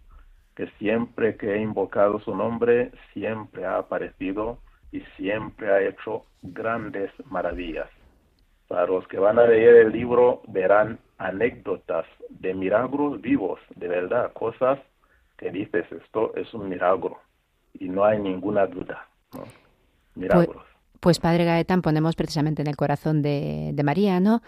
[0.55, 4.59] que siempre que he invocado su nombre, siempre ha aparecido
[4.93, 7.89] y siempre ha hecho grandes maravillas.
[8.69, 14.33] Para los que van a leer el libro verán anécdotas de milagros vivos, de verdad,
[14.35, 14.79] cosas
[15.37, 17.19] que dices, esto es un milagro
[17.75, 19.05] y no hay ninguna duda.
[19.35, 19.47] ¿no?
[20.15, 20.55] Milagros.
[20.55, 24.43] Pues, pues, Padre Gaetán, ponemos precisamente en el corazón de, de María, ¿no?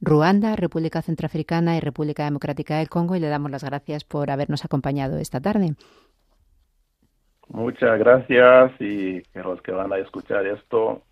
[0.00, 4.64] Ruanda, República Centroafricana y República Democrática del Congo y le damos las gracias por habernos
[4.64, 5.74] acompañado esta tarde.
[7.48, 11.02] Muchas gracias y que los que van a escuchar esto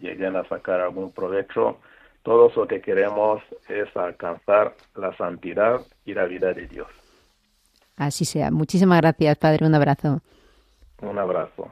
[0.00, 1.78] lleguen a sacar algún provecho.
[2.22, 6.88] Todos lo que queremos es alcanzar la santidad y la vida de Dios.
[7.96, 8.50] Así sea.
[8.50, 9.66] Muchísimas gracias, Padre.
[9.66, 10.20] Un abrazo.
[11.00, 11.68] Un abrazo.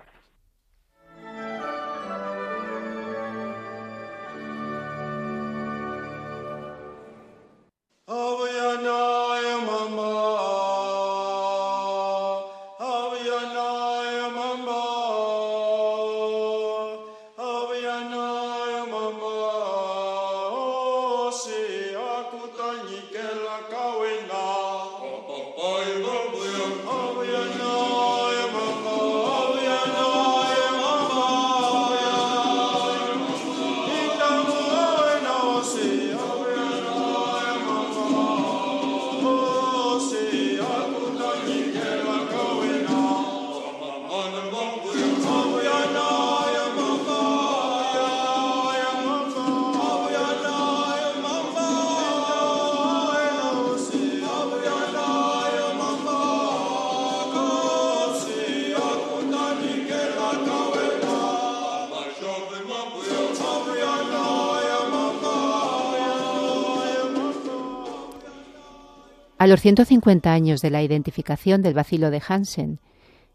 [69.40, 72.78] A los 150 años de la identificación del bacilo de Hansen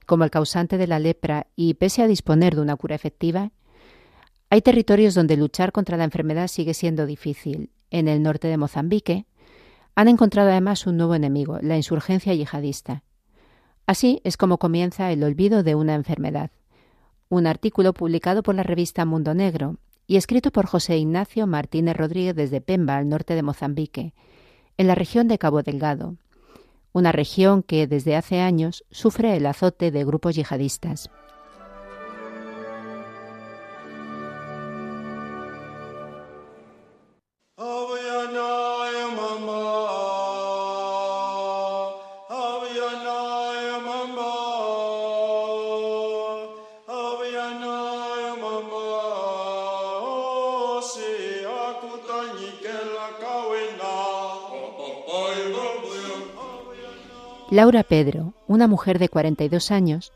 [0.06, 3.52] como el causante de la lepra y pese a disponer de una cura efectiva,
[4.52, 7.72] hay territorios donde luchar contra la enfermedad sigue siendo difícil.
[7.90, 9.26] En el norte de Mozambique
[9.96, 13.02] han encontrado además un nuevo enemigo, la insurgencia yihadista.
[13.88, 16.52] Así es como comienza el olvido de una enfermedad.
[17.30, 22.36] Un artículo publicado por la revista Mundo Negro y escrito por José Ignacio Martínez Rodríguez
[22.36, 24.14] desde Pemba, al norte de Mozambique,
[24.78, 26.16] en la región de Cabo Delgado,
[26.94, 31.10] una región que desde hace años sufre el azote de grupos yihadistas.
[57.56, 60.12] Laura Pedro, una mujer de 42 años,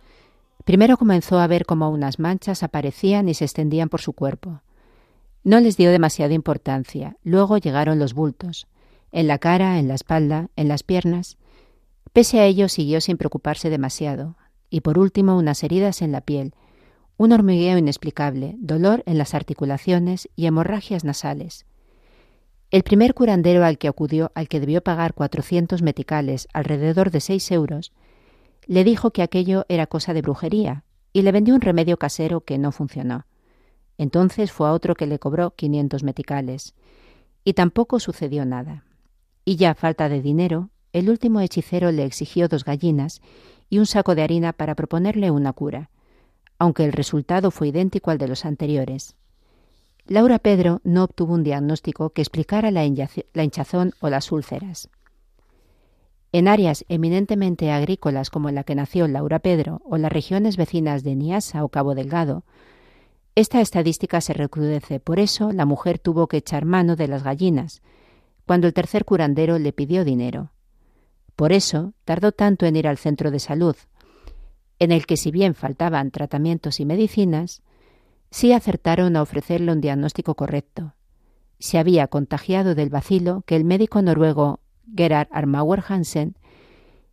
[0.66, 4.60] primero comenzó a ver cómo unas manchas aparecían y se extendían por su cuerpo.
[5.46, 7.16] No les dio demasiada importancia.
[7.24, 8.68] Luego llegaron los bultos,
[9.14, 11.38] en la cara, en la espalda, en las piernas.
[12.12, 14.36] Pese a ello siguió sin preocuparse demasiado.
[14.70, 16.54] Y por último unas heridas en la piel,
[17.16, 21.66] un hormigueo inexplicable, dolor en las articulaciones y hemorragias nasales.
[22.72, 27.49] El primer curandero al que acudió, al que debió pagar cuatrocientos meticales, alrededor de seis
[27.51, 27.91] euros,
[28.67, 32.59] le dijo que aquello era cosa de brujería y le vendió un remedio casero que
[32.59, 33.26] no funcionó.
[33.97, 36.76] Entonces fue a otro que le cobró quinientos meticales
[37.43, 38.84] y tampoco sucedió nada.
[39.45, 43.22] Y ya falta de dinero, el último hechicero le exigió dos gallinas
[43.67, 45.89] y un saco de harina para proponerle una cura,
[46.59, 49.15] aunque el resultado fue idéntico al de los anteriores.
[50.10, 54.89] Laura Pedro no obtuvo un diagnóstico que explicara la, hinchazón o las úlceras.
[56.32, 61.03] En áreas eminentemente agrícolas como en la que nació Laura Pedro o las regiones vecinas
[61.03, 62.43] de Niasa o Cabo Delgado,
[63.36, 64.99] esta estadística se recrudece.
[64.99, 67.84] Por eso la mujer tuvo que echar mano de las gallinas,
[68.47, 70.49] cuando el tercer curandero le pidió dinero.
[71.36, 73.76] Por eso tardó tanto en ir al centro de salud,
[74.80, 77.62] en el que si bien faltaban tratamientos y medicinas,
[78.32, 80.93] sí acertaron a ofrecerle un diagnóstico correcto.
[81.59, 84.59] Se había contagiado del bacilo que el médico noruego
[84.95, 86.36] Gerard Armauer Hansen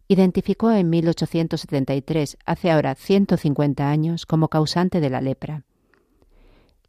[0.08, 5.64] identificó en 1873, hace ahora 150 años, como causante de la lepra.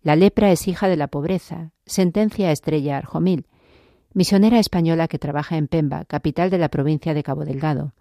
[0.03, 3.47] La lepra es hija de la pobreza, sentencia Estrella Arjomil,
[4.13, 7.93] misionera española que trabaja en Pemba, capital de la provincia de Cabo Delgado,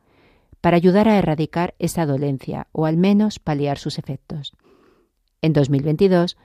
[0.60, 4.52] para ayudar a erradicar esta dolencia o al menos paliar sus efectos.
[5.42, 6.36] En 2022,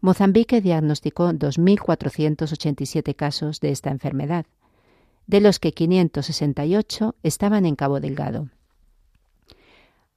[0.00, 4.46] Mozambique diagnosticó 2.487 casos de esta enfermedad,
[5.26, 8.48] de los que 568 estaban en Cabo Delgado.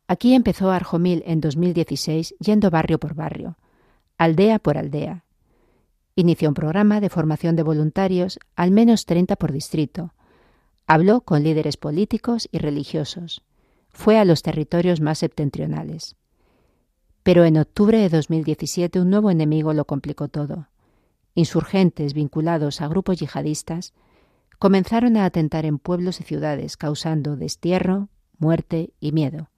[0.08, 3.58] Aquí empezó Arjomil en 2016 yendo barrio por barrio,
[4.18, 5.24] aldea por aldea.
[6.16, 10.14] Inició un programa de formación de voluntarios, al menos 30 por distrito.
[10.86, 13.44] Habló con líderes políticos y religiosos.
[13.90, 16.16] Fue a los territorios más septentrionales.
[17.24, 20.68] Pero en octubre de 2017 un nuevo enemigo lo complicó todo.
[21.36, 23.94] Insurgentes vinculados a grupos yihadistas
[24.60, 29.50] comenzaron a atentar en pueblos y ciudades, causando destierro, muerte y miedo.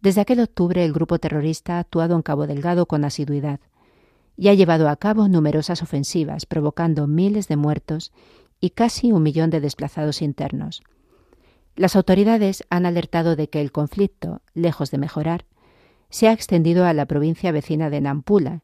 [0.00, 3.60] Desde aquel octubre el grupo terrorista ha actuado en Cabo Delgado con asiduidad
[4.36, 8.12] y ha llevado a cabo numerosas ofensivas, provocando miles de muertos
[8.60, 10.82] y casi un millón de desplazados internos.
[11.76, 15.44] Las autoridades han alertado de que el conflicto, lejos de mejorar,
[16.12, 18.60] se ha extendido a la provincia vecina de Nampula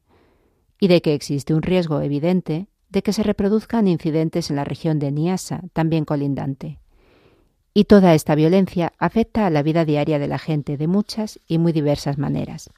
[0.78, 4.98] y de que existe un riesgo evidente de que se reproduzcan incidentes en la región
[4.98, 6.78] de Niasa, también colindante.
[7.72, 11.56] Y toda esta violencia afecta a la vida diaria de la gente de muchas y
[11.56, 12.70] muy diversas maneras.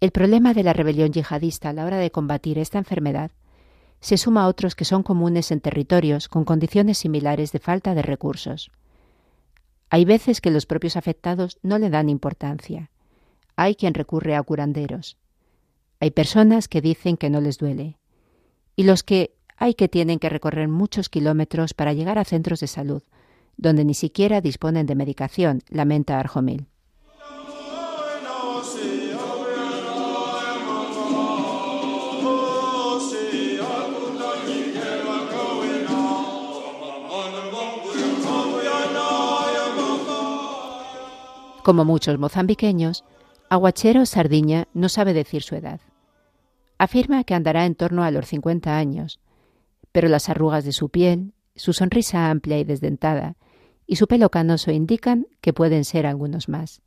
[0.00, 3.30] El problema de la rebelión yihadista a la hora de combatir esta enfermedad
[4.00, 8.02] se suma a otros que son comunes en territorios con condiciones similares de falta de
[8.02, 8.70] recursos.
[9.88, 12.90] Hay veces que los propios afectados no le dan importancia
[13.56, 15.16] hay quien recurre a curanderos.
[16.00, 17.98] Hay personas que dicen que no les duele.
[18.76, 22.66] Y los que hay que tienen que recorrer muchos kilómetros para llegar a centros de
[22.66, 23.02] salud,
[23.56, 26.66] donde ni siquiera disponen de medicación, lamenta Arjomil.
[41.62, 43.04] Como muchos mozambiqueños,
[43.48, 45.80] Aguachero Sardiña no sabe decir su edad.
[46.78, 49.20] Afirma que andará en torno a los 50 años,
[49.92, 53.36] pero las arrugas de su piel, su sonrisa amplia y desdentada
[53.86, 56.82] y su pelo canoso indican que pueden ser algunos más.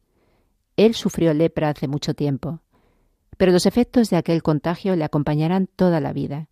[0.76, 2.62] Él sufrió lepra hace mucho tiempo,
[3.38, 6.50] pero los efectos de aquel contagio le acompañarán toda la vida.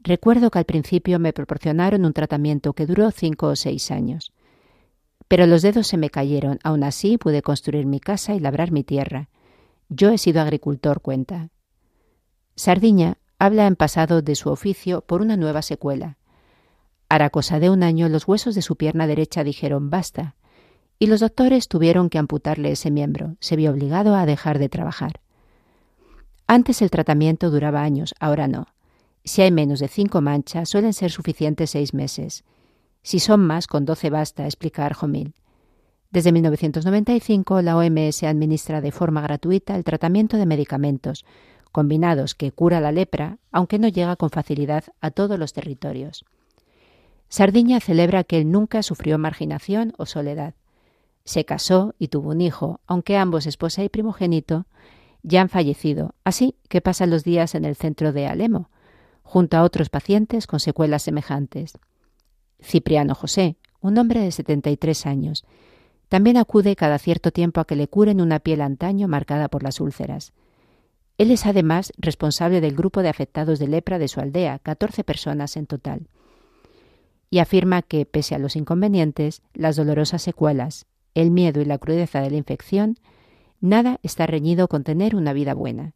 [0.00, 4.32] Recuerdo que al principio me proporcionaron un tratamiento que duró cinco o seis años.
[5.28, 8.84] Pero los dedos se me cayeron, aún así pude construir mi casa y labrar mi
[8.84, 9.28] tierra.
[9.88, 11.50] Yo he sido agricultor, cuenta.
[12.56, 16.18] Sardiña habla en pasado de su oficio por una nueva secuela.
[17.08, 20.36] Hará cosa de un año los huesos de su pierna derecha dijeron basta,
[20.98, 23.36] y los doctores tuvieron que amputarle ese miembro.
[23.40, 25.20] Se vio obligado a dejar de trabajar.
[26.46, 28.68] Antes el tratamiento duraba años, ahora no.
[29.24, 32.44] Si hay menos de cinco manchas, suelen ser suficientes seis meses.
[33.02, 35.34] Si son más, con 12 basta, explica Arjomil.
[36.10, 41.24] Desde 1995, la OMS administra de forma gratuita el tratamiento de medicamentos
[41.72, 46.24] combinados que cura la lepra, aunque no llega con facilidad a todos los territorios.
[47.28, 50.54] Sardiña celebra que él nunca sufrió marginación o soledad.
[51.24, 54.66] Se casó y tuvo un hijo, aunque ambos, esposa y primogénito,
[55.22, 58.68] ya han fallecido, así que pasan los días en el centro de Alemo,
[59.22, 61.78] junto a otros pacientes con secuelas semejantes.
[62.62, 65.44] Cipriano José, un hombre de 73 años.
[66.08, 69.80] También acude cada cierto tiempo a que le curen una piel antaño marcada por las
[69.80, 70.32] úlceras.
[71.18, 75.56] Él es además responsable del grupo de afectados de lepra de su aldea, 14 personas
[75.56, 76.08] en total.
[77.30, 82.20] Y afirma que, pese a los inconvenientes, las dolorosas secuelas, el miedo y la crudeza
[82.20, 82.98] de la infección,
[83.60, 85.94] nada está reñido con tener una vida buena.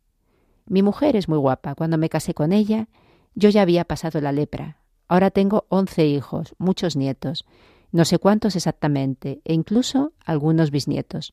[0.67, 1.75] Mi mujer es muy guapa.
[1.75, 2.89] Cuando me casé con ella,
[3.35, 4.79] yo ya había pasado la lepra.
[5.09, 7.45] Ahora tengo once hijos, muchos nietos,
[7.93, 11.33] no sé cuántos exactamente, e incluso algunos bisnietos.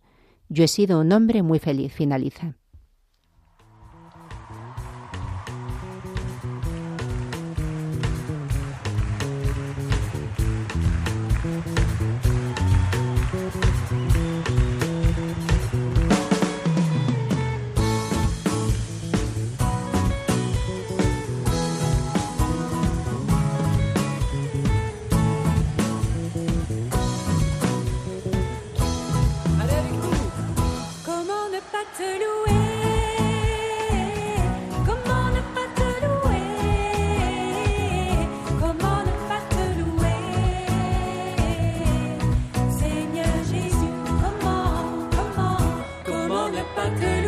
[0.50, 2.56] Yo he sido un hombre muy feliz, finaliza.
[31.98, 32.64] Te louer,
[34.84, 36.48] comment ne pas te louer,
[38.60, 40.24] comment ne pas te louer,
[42.80, 44.76] Seigneur Jésus, comment,
[45.12, 45.62] comment,
[46.04, 47.23] comment ne pas te louer.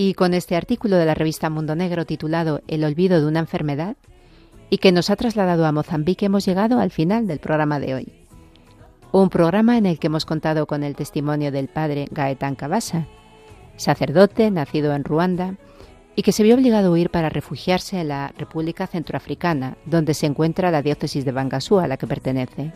[0.00, 3.96] Y con este artículo de la revista Mundo Negro titulado El olvido de una enfermedad,
[4.70, 8.12] y que nos ha trasladado a Mozambique, hemos llegado al final del programa de hoy.
[9.10, 13.08] Un programa en el que hemos contado con el testimonio del padre Gaetán Cabasa,
[13.74, 15.56] sacerdote nacido en Ruanda
[16.14, 20.26] y que se vio obligado a huir para refugiarse en la República Centroafricana, donde se
[20.26, 22.72] encuentra la diócesis de Bangasú a la que pertenece.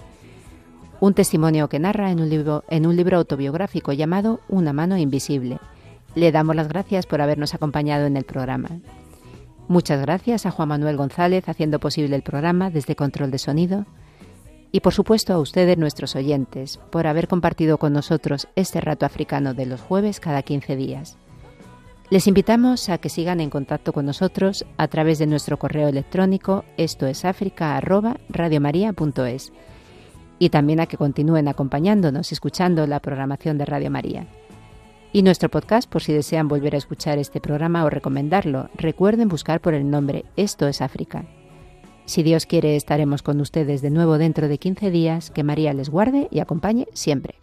[0.99, 5.61] Un testimonio que narra en un libro, en un libro autobiográfico llamado Una mano invisible.
[6.15, 8.69] Le damos las gracias por habernos acompañado en el programa.
[9.69, 13.87] Muchas gracias a Juan Manuel González haciendo posible el programa desde Control de Sonido
[14.73, 19.55] y por supuesto a ustedes, nuestros oyentes, por haber compartido con nosotros este rato africano
[19.55, 21.19] de los jueves cada 15 días.
[22.11, 26.65] Les invitamos a que sigan en contacto con nosotros a través de nuestro correo electrónico
[26.77, 27.25] esto es
[30.39, 34.27] y también a que continúen acompañándonos escuchando la programación de Radio María.
[35.15, 39.61] Y nuestro podcast, por si desean volver a escuchar este programa o recomendarlo, recuerden buscar
[39.61, 41.27] por el nombre Esto es África.
[42.07, 45.31] Si Dios quiere, estaremos con ustedes de nuevo dentro de 15 días.
[45.31, 47.35] Que María les guarde y acompañe siempre.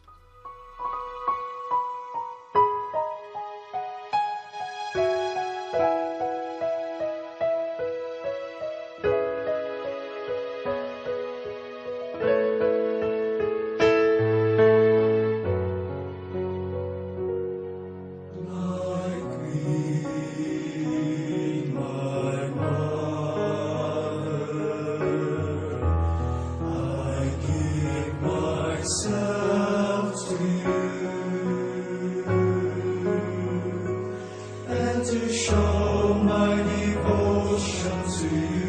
[37.71, 38.68] to you.